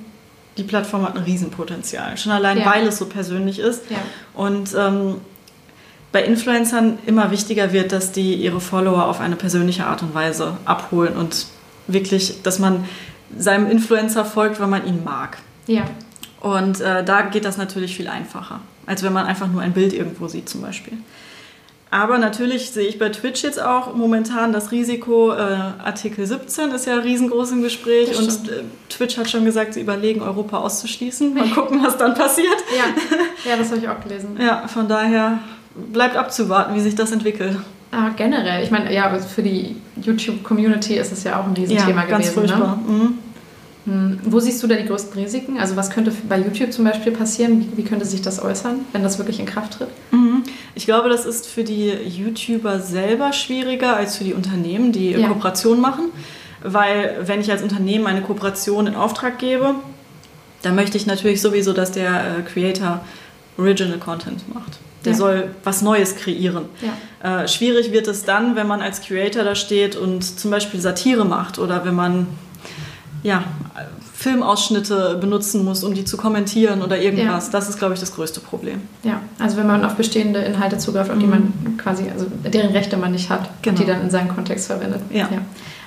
[0.57, 2.16] die Plattform hat ein Riesenpotenzial.
[2.16, 2.66] Schon allein, ja.
[2.66, 3.91] weil es so persönlich ist.
[3.91, 3.99] Ja.
[4.34, 5.16] Und ähm,
[6.12, 10.57] bei Influencern immer wichtiger wird, dass die ihre Follower auf eine persönliche Art und Weise
[10.64, 11.47] abholen und
[11.86, 12.84] wirklich, dass man
[13.37, 15.39] seinem Influencer folgt, weil man ihn mag.
[15.66, 15.85] Ja.
[16.41, 19.93] Und äh, da geht das natürlich viel einfacher, als wenn man einfach nur ein Bild
[19.93, 20.99] irgendwo sieht zum Beispiel.
[21.93, 26.87] Aber natürlich sehe ich bei Twitch jetzt auch momentan das Risiko, äh, Artikel 17 ist
[26.87, 31.35] ja riesengroß im Gespräch und äh, Twitch hat schon gesagt, sie überlegen, Europa auszuschließen.
[31.35, 32.47] Mal gucken, was dann passiert.
[32.76, 32.85] Ja,
[33.51, 34.39] ja das habe ich auch gelesen.
[34.41, 35.41] Ja, von daher
[35.74, 37.59] bleibt abzuwarten, wie sich das entwickelt.
[37.91, 38.62] Ah, generell.
[38.62, 42.47] Ich meine, ja, für die YouTube-Community ist es ja auch ein Riesenthema ja, ganz gewesen.
[42.47, 42.76] Ganz furchtbar.
[42.76, 42.93] Ne?
[42.93, 43.18] Mhm.
[43.87, 44.18] Hm.
[44.24, 45.59] Wo siehst du da die größten Risiken?
[45.59, 47.61] Also was könnte bei YouTube zum Beispiel passieren?
[47.61, 49.89] Wie, wie könnte sich das äußern, wenn das wirklich in Kraft tritt?
[50.11, 50.43] Mhm.
[50.74, 55.28] Ich glaube, das ist für die YouTuber selber schwieriger als für die Unternehmen, die ja.
[55.28, 56.07] Kooperationen machen.
[56.62, 59.76] Weil wenn ich als Unternehmen eine Kooperation in Auftrag gebe,
[60.62, 63.01] dann möchte ich natürlich sowieso, dass der äh, Creator
[63.57, 64.78] Original Content macht.
[65.07, 65.18] Der ja.
[65.18, 66.66] soll was Neues kreieren.
[67.22, 67.43] Ja.
[67.43, 71.24] Äh, schwierig wird es dann, wenn man als Creator da steht und zum Beispiel Satire
[71.24, 72.26] macht oder wenn man
[73.23, 73.45] ja,
[74.14, 77.47] Filmausschnitte benutzen muss, um die zu kommentieren oder irgendwas.
[77.47, 77.53] Ja.
[77.53, 78.83] Das ist, glaube ich, das größte Problem.
[79.03, 82.97] Ja, also wenn man auf bestehende Inhalte zugreift, auf die man quasi, also deren Rechte
[82.97, 83.73] man nicht hat genau.
[83.73, 85.01] und die dann in seinen Kontext verwendet.
[85.11, 85.29] Ja.
[85.31, 85.39] ja.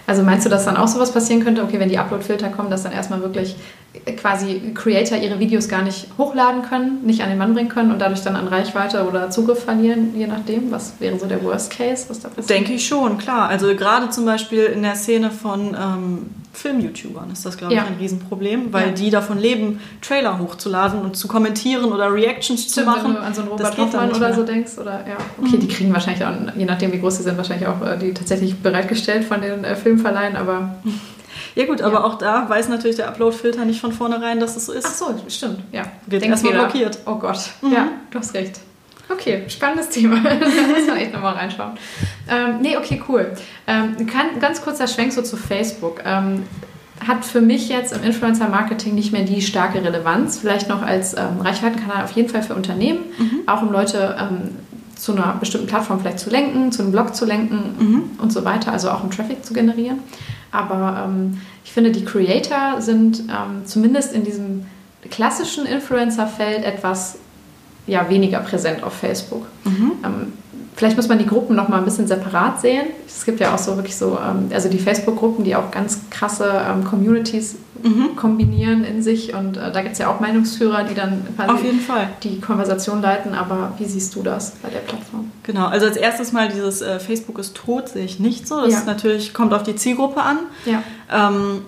[0.06, 1.64] Also meinst du, dass dann auch sowas passieren könnte?
[1.64, 3.56] Okay, wenn die Upload-Filter kommen, dass dann erstmal wirklich
[4.18, 8.00] quasi Creator ihre Videos gar nicht hochladen können, nicht an den Mann bringen können und
[8.00, 10.72] dadurch dann an Reichweite oder Zugriff verlieren, je nachdem?
[10.72, 12.50] Was wäre so der Worst Case, was da passiert?
[12.50, 13.50] Denke ich schon, klar.
[13.50, 17.96] Also gerade zum Beispiel in der Szene von ähm, Film-YouTubern ist das, glaube ich, ein
[18.00, 18.94] Riesenproblem, weil ja.
[18.94, 23.04] die davon leben, Trailer hochzuladen und zu kommentieren oder Reactions Stimmt, zu machen.
[23.06, 25.60] Wenn du an so einen Robert Hoffmann oder so denkst, oder ja, okay, mhm.
[25.60, 28.56] die kriegen wahrscheinlich auch, je nachdem wie groß sie sind, wahrscheinlich auch äh, die tatsächlich
[28.56, 30.76] bereitgestellt von den äh, Filmverleihen, aber
[31.56, 32.04] ja gut, aber ja.
[32.04, 34.86] auch da weiß natürlich der Upload-Filter nicht von vornherein, dass es so ist.
[34.86, 35.84] Ach so, stimmt, ja.
[36.08, 37.00] Wird erstmal blockiert.
[37.06, 37.74] Oh Gott, mhm.
[37.74, 38.60] ja, du hast recht.
[39.10, 40.20] Okay, spannendes Thema.
[40.24, 41.74] da muss man echt nochmal reinschauen.
[42.30, 43.34] Ähm, nee, okay, cool.
[43.68, 46.02] Ähm, kann, ganz kurzer Schwenk so zu Facebook.
[46.06, 46.44] Ähm,
[47.08, 50.40] hat für mich jetzt im Influencer-Marketing nicht mehr die starke Relevanz.
[50.40, 53.40] Vielleicht noch als ähm, Reichweitenkanal auf jeden Fall für Unternehmen, mhm.
[53.46, 54.52] auch um Leute ähm,
[54.96, 58.04] zu einer bestimmten Plattform vielleicht zu lenken, zu einem Blog zu lenken mhm.
[58.22, 60.00] und so weiter, also auch um Traffic zu generieren.
[60.54, 64.66] Aber ähm, ich finde, die Creator sind ähm, zumindest in diesem
[65.10, 67.18] klassischen Influencer-Feld etwas
[67.88, 69.48] ja, weniger präsent auf Facebook.
[69.66, 69.92] Mhm.
[70.06, 70.34] Ähm,
[70.76, 72.88] vielleicht muss man die Gruppen noch mal ein bisschen separat sehen.
[73.06, 76.50] Es gibt ja auch so wirklich so, ähm, also die Facebook-Gruppen, die auch ganz krasse
[76.68, 78.16] ähm, Communities mhm.
[78.16, 79.34] kombinieren in sich.
[79.34, 81.80] Und äh, da gibt es ja auch Meinungsführer, die dann quasi
[82.24, 83.34] die Konversation leiten.
[83.34, 85.32] Aber wie siehst du das bei der Plattform?
[85.44, 88.62] Genau, also als erstes mal dieses äh, Facebook ist tot, sehe ich nicht so.
[88.62, 88.84] Das ja.
[88.86, 90.40] natürlich kommt auf die Zielgruppe an.
[90.66, 90.84] Ja.
[91.12, 91.62] Ähm,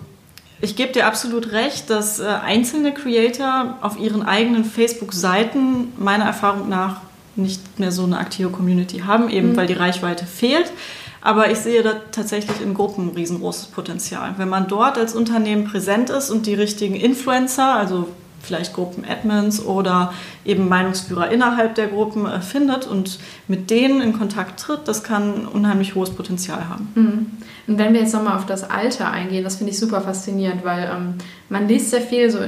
[0.62, 6.70] ich gebe dir absolut recht, dass äh, einzelne Creator auf ihren eigenen Facebook-Seiten meiner Erfahrung
[6.70, 7.02] nach
[7.36, 9.58] nicht mehr so eine aktive Community haben, eben mhm.
[9.58, 10.72] weil die Reichweite fehlt.
[11.22, 14.36] Aber ich sehe da tatsächlich in Gruppen ein riesengroßes Potenzial.
[14.38, 18.10] Wenn man dort als Unternehmen präsent ist und die richtigen Influencer, also
[18.42, 20.14] vielleicht Gruppen-Admins oder
[20.46, 25.48] eben Meinungsführer innerhalb der Gruppen äh, findet und mit denen in Kontakt tritt, das kann
[25.48, 26.88] unheimlich hohes Potenzial haben.
[26.96, 27.26] Mhm.
[27.68, 30.84] Und wenn wir jetzt nochmal auf das Alter eingehen, das finde ich super faszinierend, weil
[30.84, 31.16] ähm,
[31.50, 32.40] man liest sehr viel, so,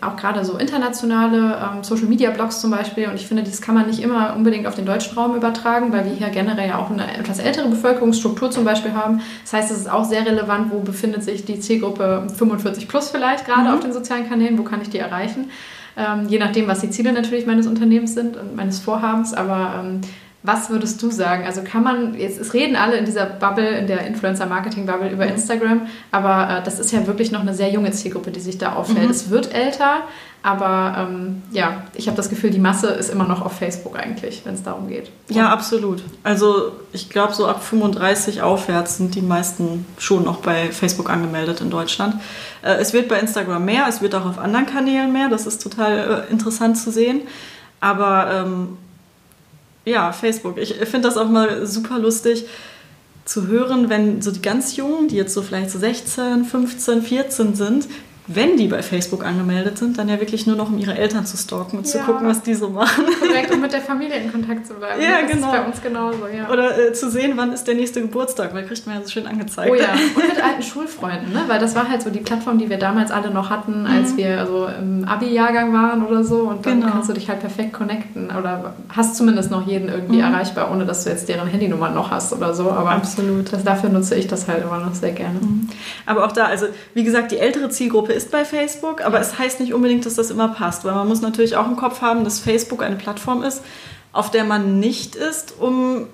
[0.00, 4.00] auch gerade so internationale ähm, Social-Media-Blogs zum Beispiel und ich finde, das kann man nicht
[4.00, 7.38] immer unbedingt auf den deutschen Raum übertragen, weil wir hier generell ja auch eine etwas
[7.38, 9.20] ältere Bevölkerungsstruktur zum Beispiel haben.
[9.42, 13.44] Das heißt, es ist auch sehr relevant, wo befindet sich die Zielgruppe 45 plus vielleicht
[13.44, 13.74] gerade mhm.
[13.74, 15.50] auf den sozialen Kanälen, wo kann ich die erreichen.
[15.96, 19.34] Ähm, je nachdem, was die Ziele natürlich meines Unternehmens sind und meines Vorhabens.
[19.34, 20.00] Aber ähm,
[20.42, 21.44] was würdest du sagen?
[21.44, 25.26] Also kann man, jetzt es reden alle in dieser Bubble, in der Influencer-Marketing-Bubble über.
[25.26, 28.74] Instagram, aber äh, das ist ja wirklich noch eine sehr junge Zielgruppe, die sich da
[28.74, 29.04] auffällt.
[29.04, 29.10] Mhm.
[29.10, 30.02] Es wird älter,
[30.42, 34.42] aber ähm, ja, ich habe das Gefühl, die Masse ist immer noch auf Facebook eigentlich,
[34.44, 35.10] wenn es darum geht.
[35.28, 36.02] Ja, absolut.
[36.24, 41.60] Also ich glaube, so ab 35 aufwärts sind die meisten schon noch bei Facebook angemeldet
[41.60, 42.16] in Deutschland.
[42.62, 45.28] Äh, es wird bei Instagram mehr, es wird auch auf anderen Kanälen mehr.
[45.28, 47.22] Das ist total äh, interessant zu sehen.
[47.78, 48.78] Aber ähm,
[49.84, 50.58] ja, Facebook.
[50.58, 52.46] Ich finde das auch mal super lustig
[53.24, 57.54] zu hören, wenn so die ganz Jungen, die jetzt so vielleicht so 16, 15, 14
[57.54, 57.86] sind,
[58.28, 61.36] wenn die bei Facebook angemeldet sind, dann ja wirklich nur noch, um ihre Eltern zu
[61.36, 61.92] stalken und ja.
[61.92, 63.04] zu gucken, was die so machen.
[63.20, 65.02] Korrekt, um mit der Familie in Kontakt zu bleiben.
[65.02, 65.46] Ja, das genau.
[65.48, 66.48] ist bei uns genauso, ja.
[66.48, 69.26] Oder äh, zu sehen, wann ist der nächste Geburtstag, weil kriegt man ja so schön
[69.26, 69.72] angezeigt.
[69.72, 71.42] Oh ja, und mit alten Schulfreunden, ne?
[71.48, 74.16] weil das war halt so die Plattform, die wir damals alle noch hatten, als mhm.
[74.18, 76.92] wir also im Abi-Jahrgang waren oder so und dann genau.
[76.92, 80.32] kannst du dich halt perfekt connecten oder hast zumindest noch jeden irgendwie mhm.
[80.32, 83.52] erreichbar, ohne dass du jetzt deren Handynummer noch hast oder so, aber Absolut.
[83.52, 85.40] Das, dafür nutze ich das halt immer noch sehr gerne.
[85.40, 85.68] Mhm.
[86.06, 89.60] Aber auch da, also wie gesagt, die ältere Zielgruppe ist bei Facebook, aber es heißt
[89.60, 92.40] nicht unbedingt, dass das immer passt, weil man muss natürlich auch im Kopf haben, dass
[92.40, 93.62] Facebook eine Plattform ist,
[94.12, 96.06] auf der man nicht ist, um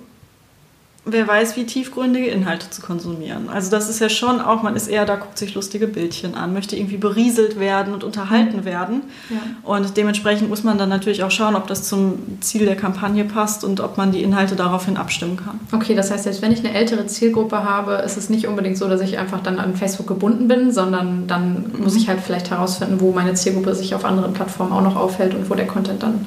[1.11, 3.49] wer weiß, wie tiefgründige Inhalte zu konsumieren.
[3.49, 6.53] Also das ist ja schon auch, man ist eher da, guckt sich lustige Bildchen an,
[6.53, 8.65] möchte irgendwie berieselt werden und unterhalten mhm.
[8.65, 9.01] werden.
[9.29, 9.37] Ja.
[9.63, 13.63] Und dementsprechend muss man dann natürlich auch schauen, ob das zum Ziel der Kampagne passt
[13.63, 15.59] und ob man die Inhalte daraufhin abstimmen kann.
[15.71, 18.87] Okay, das heißt, selbst wenn ich eine ältere Zielgruppe habe, ist es nicht unbedingt so,
[18.87, 21.83] dass ich einfach dann an Facebook gebunden bin, sondern dann mhm.
[21.83, 25.33] muss ich halt vielleicht herausfinden, wo meine Zielgruppe sich auf anderen Plattformen auch noch aufhält
[25.33, 26.25] und wo der Content dann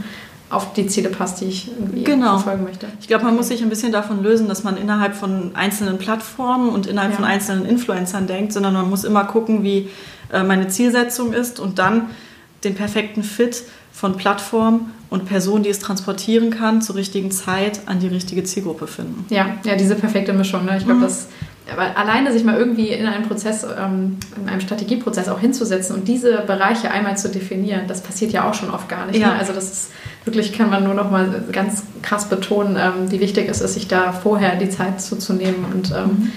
[0.53, 2.39] auf die Ziele passt, die ich irgendwie genau.
[2.39, 2.87] verfolgen möchte.
[3.01, 6.69] Ich glaube, man muss sich ein bisschen davon lösen, dass man innerhalb von einzelnen Plattformen
[6.69, 7.17] und innerhalb ja.
[7.17, 9.89] von einzelnen Influencern denkt, sondern man muss immer gucken, wie
[10.33, 12.11] äh, meine Zielsetzung ist und dann
[12.65, 18.01] den perfekten Fit von Plattform und Person, die es transportieren kann, zur richtigen Zeit an
[18.01, 19.27] die richtige Zielgruppe finden.
[19.31, 20.65] Ja, ja, diese perfekte Mischung.
[20.65, 20.77] Ne?
[20.79, 21.05] Ich glaube, mhm.
[21.05, 21.29] das
[21.71, 26.09] aber alleine sich mal irgendwie in einem Prozess, ähm, in einem Strategieprozess auch hinzusetzen und
[26.09, 29.19] diese Bereiche einmal zu definieren, das passiert ja auch schon oft gar nicht.
[29.19, 29.29] Ja.
[29.29, 29.39] Ne?
[29.39, 29.91] Also das ist
[30.25, 33.87] wirklich, kann man nur noch mal ganz krass betonen, ähm, wie wichtig es ist, sich
[33.87, 36.33] da vorher die Zeit zuzunehmen und ähm,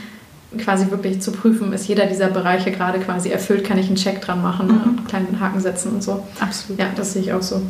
[0.52, 0.58] mhm.
[0.60, 4.22] quasi wirklich zu prüfen, ist jeder dieser Bereiche gerade quasi erfüllt, kann ich einen Check
[4.22, 4.82] dran machen, mhm.
[4.84, 6.24] einen kleinen Haken setzen und so.
[6.40, 6.80] Absolut.
[6.80, 7.62] Ja, das sehe ich auch so.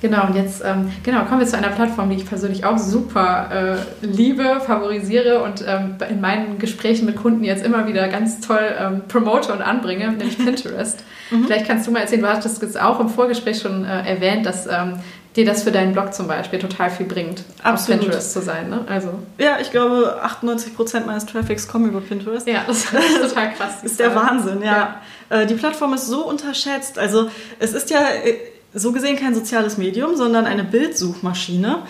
[0.00, 3.76] Genau, und jetzt ähm, genau, kommen wir zu einer Plattform, die ich persönlich auch super
[4.02, 8.74] äh, liebe, favorisiere und ähm, in meinen Gesprächen mit Kunden jetzt immer wieder ganz toll
[8.78, 11.04] ähm, promote und anbringe, nämlich Pinterest.
[11.30, 11.44] mhm.
[11.44, 14.46] Vielleicht kannst du mal erzählen, du hast das jetzt auch im Vorgespräch schon äh, erwähnt,
[14.46, 15.00] dass ähm,
[15.36, 18.00] dir das für deinen Blog zum Beispiel total viel bringt, Absolut.
[18.00, 18.68] auf Pinterest zu sein.
[18.68, 18.84] Ne?
[18.88, 19.10] Also.
[19.38, 22.48] Ja, ich glaube, 98% meines Traffics kommen über Pinterest.
[22.48, 22.90] Ja, das ist
[23.20, 23.74] total krass.
[23.82, 25.00] Das ist der Wahnsinn, ja.
[25.30, 25.40] ja.
[25.42, 26.98] Äh, die Plattform ist so unterschätzt.
[26.98, 27.28] Also
[27.60, 28.34] es ist ja äh,
[28.74, 31.82] so gesehen kein soziales Medium, sondern eine Bildsuchmaschine.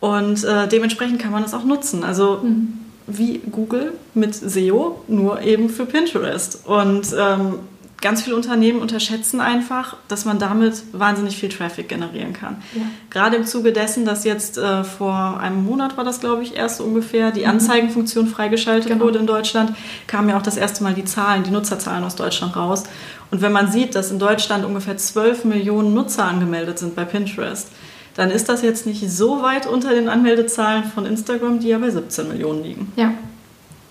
[0.00, 2.04] Und äh, dementsprechend kann man es auch nutzen.
[2.04, 2.78] Also mhm.
[3.06, 6.66] wie Google mit SEO, nur eben für Pinterest.
[6.66, 7.60] Und ähm,
[8.02, 12.60] ganz viele Unternehmen unterschätzen einfach, dass man damit wahnsinnig viel Traffic generieren kann.
[12.74, 12.82] Ja.
[13.08, 16.80] Gerade im Zuge dessen, dass jetzt äh, vor einem Monat war das, glaube ich, erst
[16.80, 17.50] ungefähr, die mhm.
[17.50, 19.04] Anzeigenfunktion freigeschaltet genau.
[19.04, 19.74] wurde in Deutschland,
[20.08, 22.82] kamen ja auch das erste Mal die Zahlen, die Nutzerzahlen aus Deutschland raus.
[23.30, 27.68] Und wenn man sieht, dass in Deutschland ungefähr 12 Millionen Nutzer angemeldet sind bei Pinterest,
[28.14, 31.88] dann ist das jetzt nicht so weit unter den Anmeldezahlen von Instagram, die ja bei
[31.88, 32.92] 17 Millionen liegen.
[32.96, 33.14] Ja.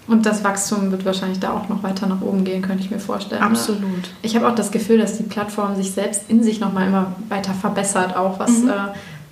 [0.07, 2.99] Und das Wachstum wird wahrscheinlich da auch noch weiter nach oben gehen, könnte ich mir
[2.99, 3.41] vorstellen.
[3.41, 4.09] Absolut.
[4.21, 7.53] Ich habe auch das Gefühl, dass die Plattform sich selbst in sich nochmal immer weiter
[7.53, 8.69] verbessert, auch was mhm.
[8.69, 8.73] äh,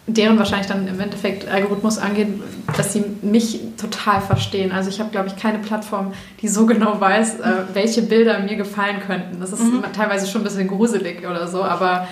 [0.07, 2.27] deren wahrscheinlich dann im Endeffekt Algorithmus angeht,
[2.77, 4.71] dass sie mich total verstehen.
[4.71, 8.55] Also ich habe, glaube ich, keine Plattform, die so genau weiß, äh, welche Bilder mir
[8.55, 9.39] gefallen könnten.
[9.39, 9.83] Das ist mhm.
[9.95, 12.07] teilweise schon ein bisschen gruselig oder so, aber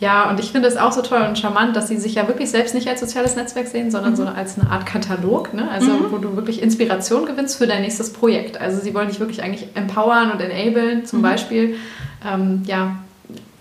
[0.00, 2.50] ja, und ich finde es auch so toll und charmant, dass sie sich ja wirklich
[2.50, 4.16] selbst nicht als soziales Netzwerk sehen, sondern mhm.
[4.16, 5.68] so als eine Art Katalog, ne?
[5.68, 6.12] also mhm.
[6.12, 8.60] wo du wirklich Inspiration gewinnst für dein nächstes Projekt.
[8.60, 11.24] Also sie wollen dich wirklich eigentlich empowern und enablen, zum mhm.
[11.24, 11.76] Beispiel,
[12.24, 12.96] ähm, ja,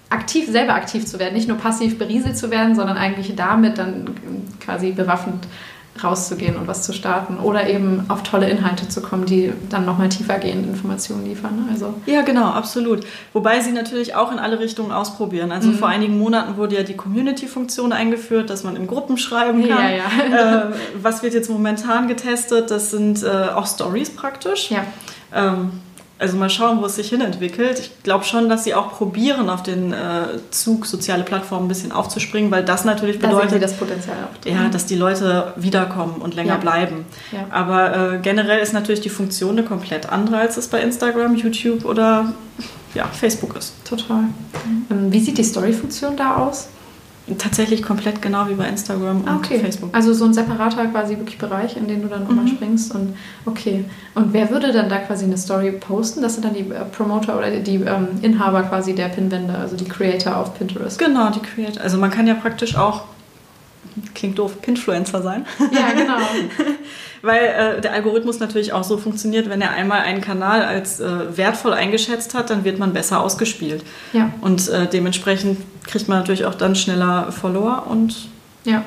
[0.09, 4.15] aktiv, selber aktiv zu werden, nicht nur passiv berieselt zu werden, sondern eigentlich damit dann
[4.59, 5.39] quasi bewaffnet
[6.03, 10.09] rauszugehen und was zu starten oder eben auf tolle Inhalte zu kommen, die dann nochmal
[10.09, 11.67] tiefergehende Informationen liefern.
[11.71, 13.05] Also ja, genau, absolut.
[13.33, 15.51] Wobei sie natürlich auch in alle Richtungen ausprobieren.
[15.51, 15.75] Also mhm.
[15.75, 19.79] vor einigen Monaten wurde ja die Community-Funktion eingeführt, dass man in Gruppen schreiben kann.
[19.79, 20.61] Ja, ja.
[20.61, 22.71] äh, was wird jetzt momentan getestet?
[22.71, 24.71] Das sind äh, auch Stories praktisch.
[24.71, 24.83] Ja.
[25.33, 25.71] Ähm,
[26.19, 27.79] also mal schauen, wo es sich hinentwickelt.
[27.79, 31.91] Ich glaube schon, dass sie auch probieren, auf den äh, Zug soziale Plattformen ein bisschen
[31.91, 34.53] aufzuspringen, weil das natürlich bedeutet, da das auch drin.
[34.53, 36.57] ja, dass die Leute wiederkommen und länger ja.
[36.57, 37.05] bleiben.
[37.31, 37.45] Ja.
[37.51, 41.85] Aber äh, generell ist natürlich die Funktion eine komplett andere, als es bei Instagram, YouTube
[41.85, 42.33] oder
[42.95, 43.73] ja, Facebook ist.
[43.85, 44.23] Total.
[44.89, 45.11] Mhm.
[45.11, 46.69] Wie sieht die Story-Funktion da aus?
[47.37, 49.59] Tatsächlich komplett genau wie bei Instagram und ah, okay.
[49.59, 49.89] Facebook.
[49.93, 52.47] Also so ein separater quasi wirklich Bereich, in den du dann mhm.
[52.47, 52.95] springst.
[52.95, 53.83] Und okay.
[54.15, 56.21] Und wer würde dann da quasi eine Story posten?
[56.21, 59.85] Das sind dann die äh, Promoter oder die ähm, Inhaber quasi der Pinwände, also die
[59.85, 60.97] Creator auf Pinterest.
[60.99, 61.81] Genau, die Creator.
[61.83, 63.03] Also man kann ja praktisch auch
[64.13, 65.45] klingt doof, Pinfluencer sein.
[65.71, 66.17] Ja, genau.
[67.27, 71.37] Weil äh, der Algorithmus natürlich auch so funktioniert, wenn er einmal einen Kanal als äh,
[71.37, 73.83] wertvoll eingeschätzt hat, dann wird man besser ausgespielt.
[74.13, 74.31] Ja.
[74.39, 78.29] Und äh, dementsprechend kriegt man natürlich auch dann schneller Follower und
[78.63, 78.85] ja.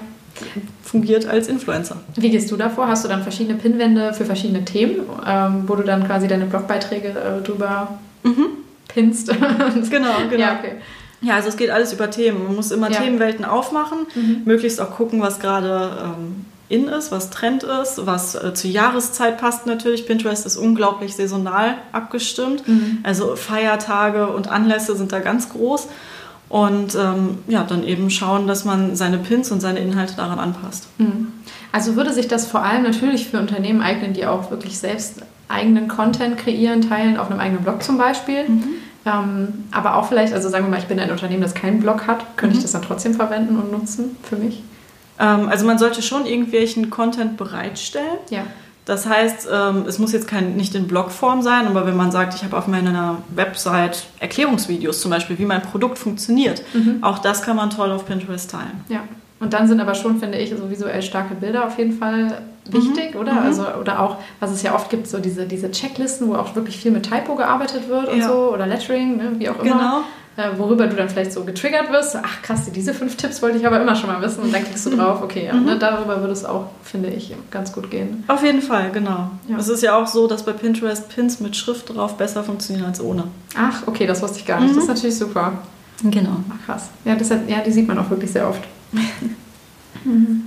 [0.82, 1.96] fungiert als Influencer.
[2.16, 2.88] Wie gehst du davor?
[2.88, 7.08] Hast du dann verschiedene Pinwände für verschiedene Themen, ähm, wo du dann quasi deine Blogbeiträge
[7.08, 8.46] äh, drüber mhm.
[8.88, 9.28] pinst?
[9.90, 10.36] genau, genau.
[10.38, 10.76] Ja, okay.
[11.20, 12.44] Ja, also es geht alles über Themen.
[12.44, 13.02] Man muss immer ja.
[13.02, 14.42] Themenwelten aufmachen, mhm.
[14.46, 19.38] möglichst auch gucken, was gerade ähm, in ist, was Trend ist, was äh, zur Jahreszeit
[19.38, 20.06] passt natürlich.
[20.06, 22.66] Pinterest ist unglaublich saisonal abgestimmt.
[22.66, 23.00] Mhm.
[23.02, 25.88] Also Feiertage und Anlässe sind da ganz groß.
[26.48, 30.86] Und ähm, ja, dann eben schauen, dass man seine Pins und seine Inhalte daran anpasst.
[30.98, 31.32] Mhm.
[31.72, 35.88] Also würde sich das vor allem natürlich für Unternehmen eignen, die auch wirklich selbst eigenen
[35.88, 38.48] Content kreieren, teilen, auf einem eigenen Blog zum Beispiel.
[38.48, 38.64] Mhm.
[39.06, 42.06] Ähm, aber auch vielleicht, also sagen wir mal, ich bin ein Unternehmen, das keinen Blog
[42.06, 42.58] hat, könnte mhm.
[42.58, 44.62] ich das dann trotzdem verwenden und nutzen für mich?
[45.20, 48.18] Ähm, also man sollte schon irgendwelchen Content bereitstellen.
[48.30, 48.44] Ja.
[48.86, 52.34] Das heißt, ähm, es muss jetzt kein, nicht in Blogform sein, aber wenn man sagt,
[52.34, 56.98] ich habe auf meiner Website Erklärungsvideos zum Beispiel, wie mein Produkt funktioniert, mhm.
[57.02, 58.84] auch das kann man toll auf Pinterest teilen.
[58.88, 59.02] Ja.
[59.38, 63.14] Und dann sind aber schon, finde ich, so visuell starke Bilder auf jeden Fall wichtig,
[63.14, 63.20] mhm.
[63.20, 63.32] oder?
[63.32, 63.38] Mhm.
[63.38, 66.76] Also, oder auch, was es ja oft gibt, so diese, diese Checklisten, wo auch wirklich
[66.76, 68.28] viel mit Typo gearbeitet wird und ja.
[68.28, 69.72] so, oder Lettering, ne, wie auch immer.
[69.72, 70.00] Genau.
[70.36, 72.16] Äh, worüber du dann vielleicht so getriggert wirst.
[72.16, 74.42] Ach krass, diese fünf Tipps wollte ich aber immer schon mal wissen.
[74.42, 74.98] Und dann klickst du mhm.
[74.98, 75.78] drauf, okay, ja, ne, mhm.
[75.80, 78.24] darüber würde es auch, finde ich, ganz gut gehen.
[78.28, 79.30] Auf jeden Fall, genau.
[79.48, 79.56] Ja.
[79.58, 83.00] Es ist ja auch so, dass bei Pinterest Pins mit Schrift drauf besser funktionieren als
[83.00, 83.24] ohne.
[83.56, 84.70] Ach, okay, das wusste ich gar nicht.
[84.70, 84.94] Das ist mhm.
[84.94, 85.52] natürlich super.
[86.04, 86.36] Genau.
[86.48, 86.88] Ach, krass.
[87.04, 88.62] Ja, das hat, ja, die sieht man auch wirklich sehr oft.
[90.04, 90.42] mhm.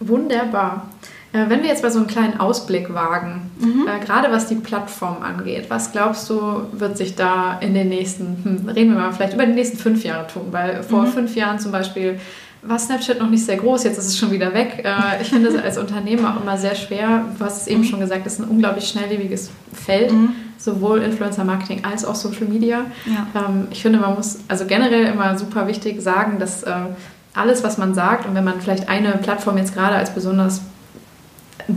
[0.00, 0.88] Wunderbar.
[1.32, 3.86] Äh, wenn wir jetzt mal so einen kleinen Ausblick wagen, mhm.
[3.88, 8.36] äh, gerade was die Plattform angeht, was glaubst du, wird sich da in den nächsten,
[8.42, 10.48] hm, reden wir mal vielleicht über die nächsten fünf Jahre tun?
[10.50, 11.08] Weil vor mhm.
[11.08, 12.18] fünf Jahren zum Beispiel
[12.60, 14.82] war Snapchat noch nicht sehr groß, jetzt ist es schon wieder weg.
[14.84, 17.24] Äh, ich finde es als Unternehmen auch immer sehr schwer.
[17.44, 17.84] Es eben mhm.
[17.84, 20.34] schon gesagt, es ist ein unglaublich schnelllebiges Feld, mhm.
[20.58, 22.84] sowohl Influencer-Marketing als auch Social Media.
[23.06, 23.48] Ja.
[23.48, 26.72] Ähm, ich finde, man muss also generell immer super wichtig sagen, dass äh,
[27.34, 30.60] alles, was man sagt und wenn man vielleicht eine Plattform jetzt gerade als besonders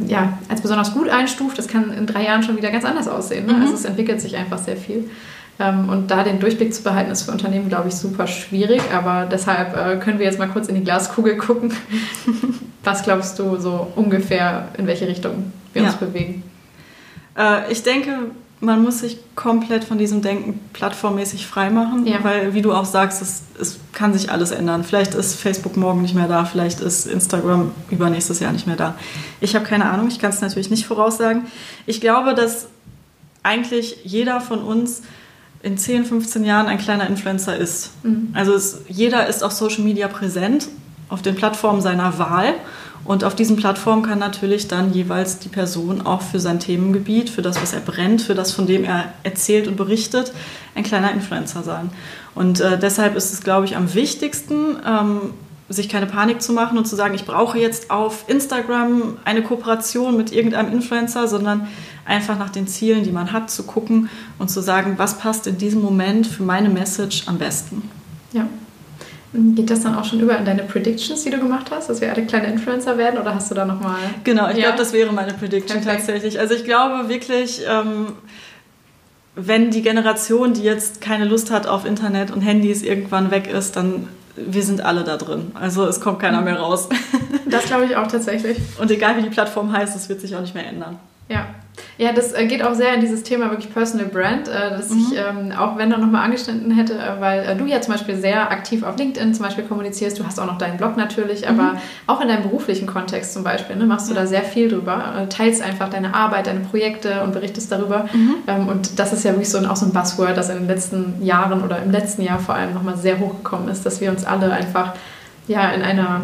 [0.07, 3.45] ja, als besonders gut einstuft, das kann in drei Jahren schon wieder ganz anders aussehen.
[3.45, 3.53] Ne?
[3.53, 3.61] Mhm.
[3.61, 5.09] Also es entwickelt sich einfach sehr viel.
[5.57, 8.81] Ähm, und da den Durchblick zu behalten, ist für Unternehmen, glaube ich, super schwierig.
[8.93, 11.73] Aber deshalb äh, können wir jetzt mal kurz in die Glaskugel gucken.
[12.83, 15.87] Was glaubst du so ungefähr, in welche Richtung wir ja.
[15.87, 16.43] uns bewegen?
[17.37, 18.31] Äh, ich denke,
[18.65, 22.23] man muss sich komplett von diesem Denken plattformmäßig freimachen, ja.
[22.23, 24.83] weil, wie du auch sagst, es, es kann sich alles ändern.
[24.83, 28.95] Vielleicht ist Facebook morgen nicht mehr da, vielleicht ist Instagram übernächstes Jahr nicht mehr da.
[29.39, 31.43] Ich habe keine Ahnung, ich kann es natürlich nicht voraussagen.
[31.85, 32.67] Ich glaube, dass
[33.43, 35.03] eigentlich jeder von uns
[35.61, 37.91] in 10, 15 Jahren ein kleiner Influencer ist.
[38.03, 38.29] Mhm.
[38.33, 40.67] Also es, jeder ist auf Social Media präsent,
[41.09, 42.55] auf den Plattformen seiner Wahl
[43.05, 47.43] und auf diesen Plattformen kann natürlich dann jeweils die Person auch für sein Themengebiet, für
[47.43, 50.33] das, was er brennt, für das, von dem er erzählt und berichtet,
[50.73, 51.91] ein kleiner Influencer sein.
[52.33, 55.21] Und äh, deshalb ist es, glaube ich, am wichtigsten, ähm,
[55.69, 60.17] sich keine Panik zu machen und zu sagen, ich brauche jetzt auf Instagram eine Kooperation
[60.17, 61.67] mit irgendeinem Influencer, sondern
[62.05, 65.57] einfach nach den Zielen, die man hat, zu gucken und zu sagen, was passt in
[65.57, 67.89] diesem Moment für meine Message am besten.
[68.31, 68.47] Ja.
[69.55, 72.11] Geht das dann auch schon über in deine Predictions, die du gemacht hast, dass wir
[72.11, 73.97] alle kleine Influencer werden oder hast du da nochmal...
[74.23, 74.63] Genau, ich ja?
[74.63, 76.05] glaube, das wäre meine Prediction Perfekt.
[76.05, 76.39] tatsächlich.
[76.39, 78.13] Also ich glaube wirklich, ähm,
[79.35, 83.75] wenn die Generation, die jetzt keine Lust hat auf Internet und Handys irgendwann weg ist,
[83.75, 84.07] dann
[84.37, 85.51] wir sind alle da drin.
[85.53, 86.89] Also es kommt keiner mehr raus.
[87.47, 88.57] Das glaube ich auch tatsächlich.
[88.79, 90.97] Und egal wie die Plattform heißt, es wird sich auch nicht mehr ändern.
[91.29, 91.45] Ja,
[91.97, 94.99] Ja, das äh, geht auch sehr in dieses Thema wirklich Personal Brand, äh, dass mhm.
[94.99, 98.51] ich ähm, auch wenn noch nochmal angeschnitten hätte, äh, weil du ja zum Beispiel sehr
[98.51, 101.59] aktiv auf LinkedIn zum Beispiel kommunizierst, du hast auch noch deinen Blog natürlich, mhm.
[101.59, 105.27] aber auch in deinem beruflichen Kontext zum Beispiel, ne, machst du da sehr viel drüber,
[105.29, 108.07] teilst einfach deine Arbeit, deine Projekte und berichtest darüber.
[108.13, 108.35] Mhm.
[108.47, 110.67] Ähm, und das ist ja wirklich so ein, auch so ein Buzzword, das in den
[110.67, 114.25] letzten Jahren oder im letzten Jahr vor allem nochmal sehr hochgekommen ist, dass wir uns
[114.25, 114.93] alle einfach
[115.47, 116.21] ja, in einer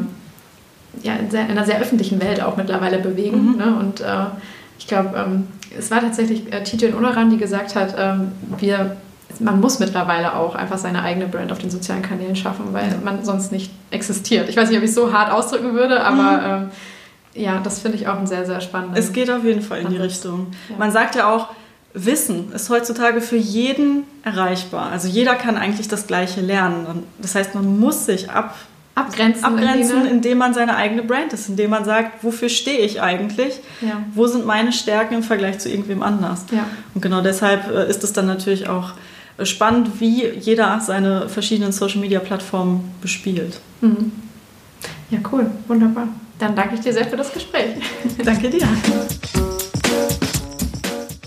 [1.04, 3.54] ja, in, sehr, in einer sehr öffentlichen Welt auch mittlerweile bewegen.
[3.54, 3.58] Mhm.
[3.58, 3.76] Ne?
[3.80, 4.26] Und äh,
[4.82, 8.98] ich glaube, ähm, es war tatsächlich äh, Tijen Unaran, die gesagt hat, ähm, wir,
[9.40, 13.24] man muss mittlerweile auch einfach seine eigene Brand auf den sozialen Kanälen schaffen, weil man
[13.24, 14.50] sonst nicht existiert.
[14.50, 16.64] Ich weiß nicht, ob ich es so hart ausdrücken würde, aber mhm.
[16.64, 16.72] ähm,
[17.44, 19.06] ja, das finde ich auch ein sehr, sehr spannendes.
[19.06, 20.48] Es geht auf jeden Fall in die Richtung.
[20.70, 20.78] Ja.
[20.80, 21.50] Man sagt ja auch,
[21.94, 24.92] Wissen ist heutzutage für jeden erreichbar.
[24.92, 27.04] Also jeder kann eigentlich das Gleiche lernen.
[27.20, 28.56] Das heißt, man muss sich ab
[29.02, 33.60] abgrenzen, abgrenzen indem man seine eigene Brand ist, indem man sagt, wofür stehe ich eigentlich?
[33.82, 34.04] Ja.
[34.14, 36.45] Wo sind meine Stärken im Vergleich zu irgendwem anders?
[36.52, 36.66] Ja.
[36.93, 38.93] Und genau deshalb äh, ist es dann natürlich auch
[39.38, 43.60] äh, spannend, wie jeder seine verschiedenen Social-Media-Plattformen bespielt.
[43.82, 44.12] Mhm.
[45.10, 46.08] Ja, cool, wunderbar.
[46.39, 47.76] Dann danke ich dir sehr für das Gespräch.
[48.24, 48.68] danke dir.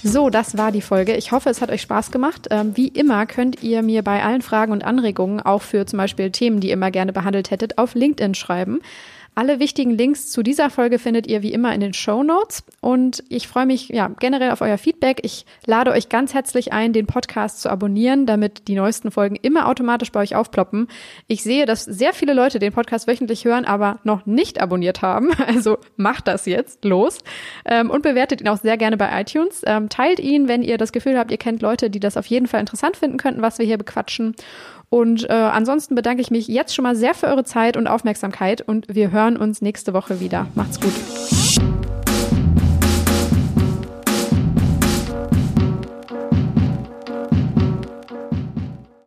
[0.07, 1.17] So, das war die Folge.
[1.17, 2.49] Ich hoffe, es hat euch Spaß gemacht.
[2.51, 6.31] Ähm, wie immer könnt ihr mir bei allen Fragen und Anregungen, auch für zum Beispiel
[6.31, 8.81] Themen, die ihr immer gerne behandelt hättet, auf LinkedIn schreiben.
[9.37, 12.63] Alle wichtigen Links zu dieser Folge findet ihr wie immer in den Show Notes.
[12.81, 15.21] Und ich freue mich ja generell auf euer Feedback.
[15.25, 19.69] Ich lade euch ganz herzlich ein, den Podcast zu abonnieren, damit die neuesten Folgen immer
[19.69, 20.87] automatisch bei euch aufploppen.
[21.27, 25.31] Ich sehe, dass sehr viele Leute den Podcast wöchentlich hören, aber noch nicht abonniert haben.
[25.55, 27.19] Also macht das jetzt los
[27.65, 29.63] ähm, und bewertet ihn auch sehr gerne bei iTunes.
[29.67, 32.47] Ähm, teilt ihn, wenn ihr das Gefühl habt, ihr kennt Leute, die das auf jeden
[32.47, 34.35] Fall interessant finden könnten, was wir hier bequatschen.
[34.95, 38.61] Und äh, ansonsten bedanke ich mich jetzt schon mal sehr für eure Zeit und Aufmerksamkeit
[38.61, 40.47] und wir hören uns nächste Woche wieder.
[40.55, 40.93] Macht's gut.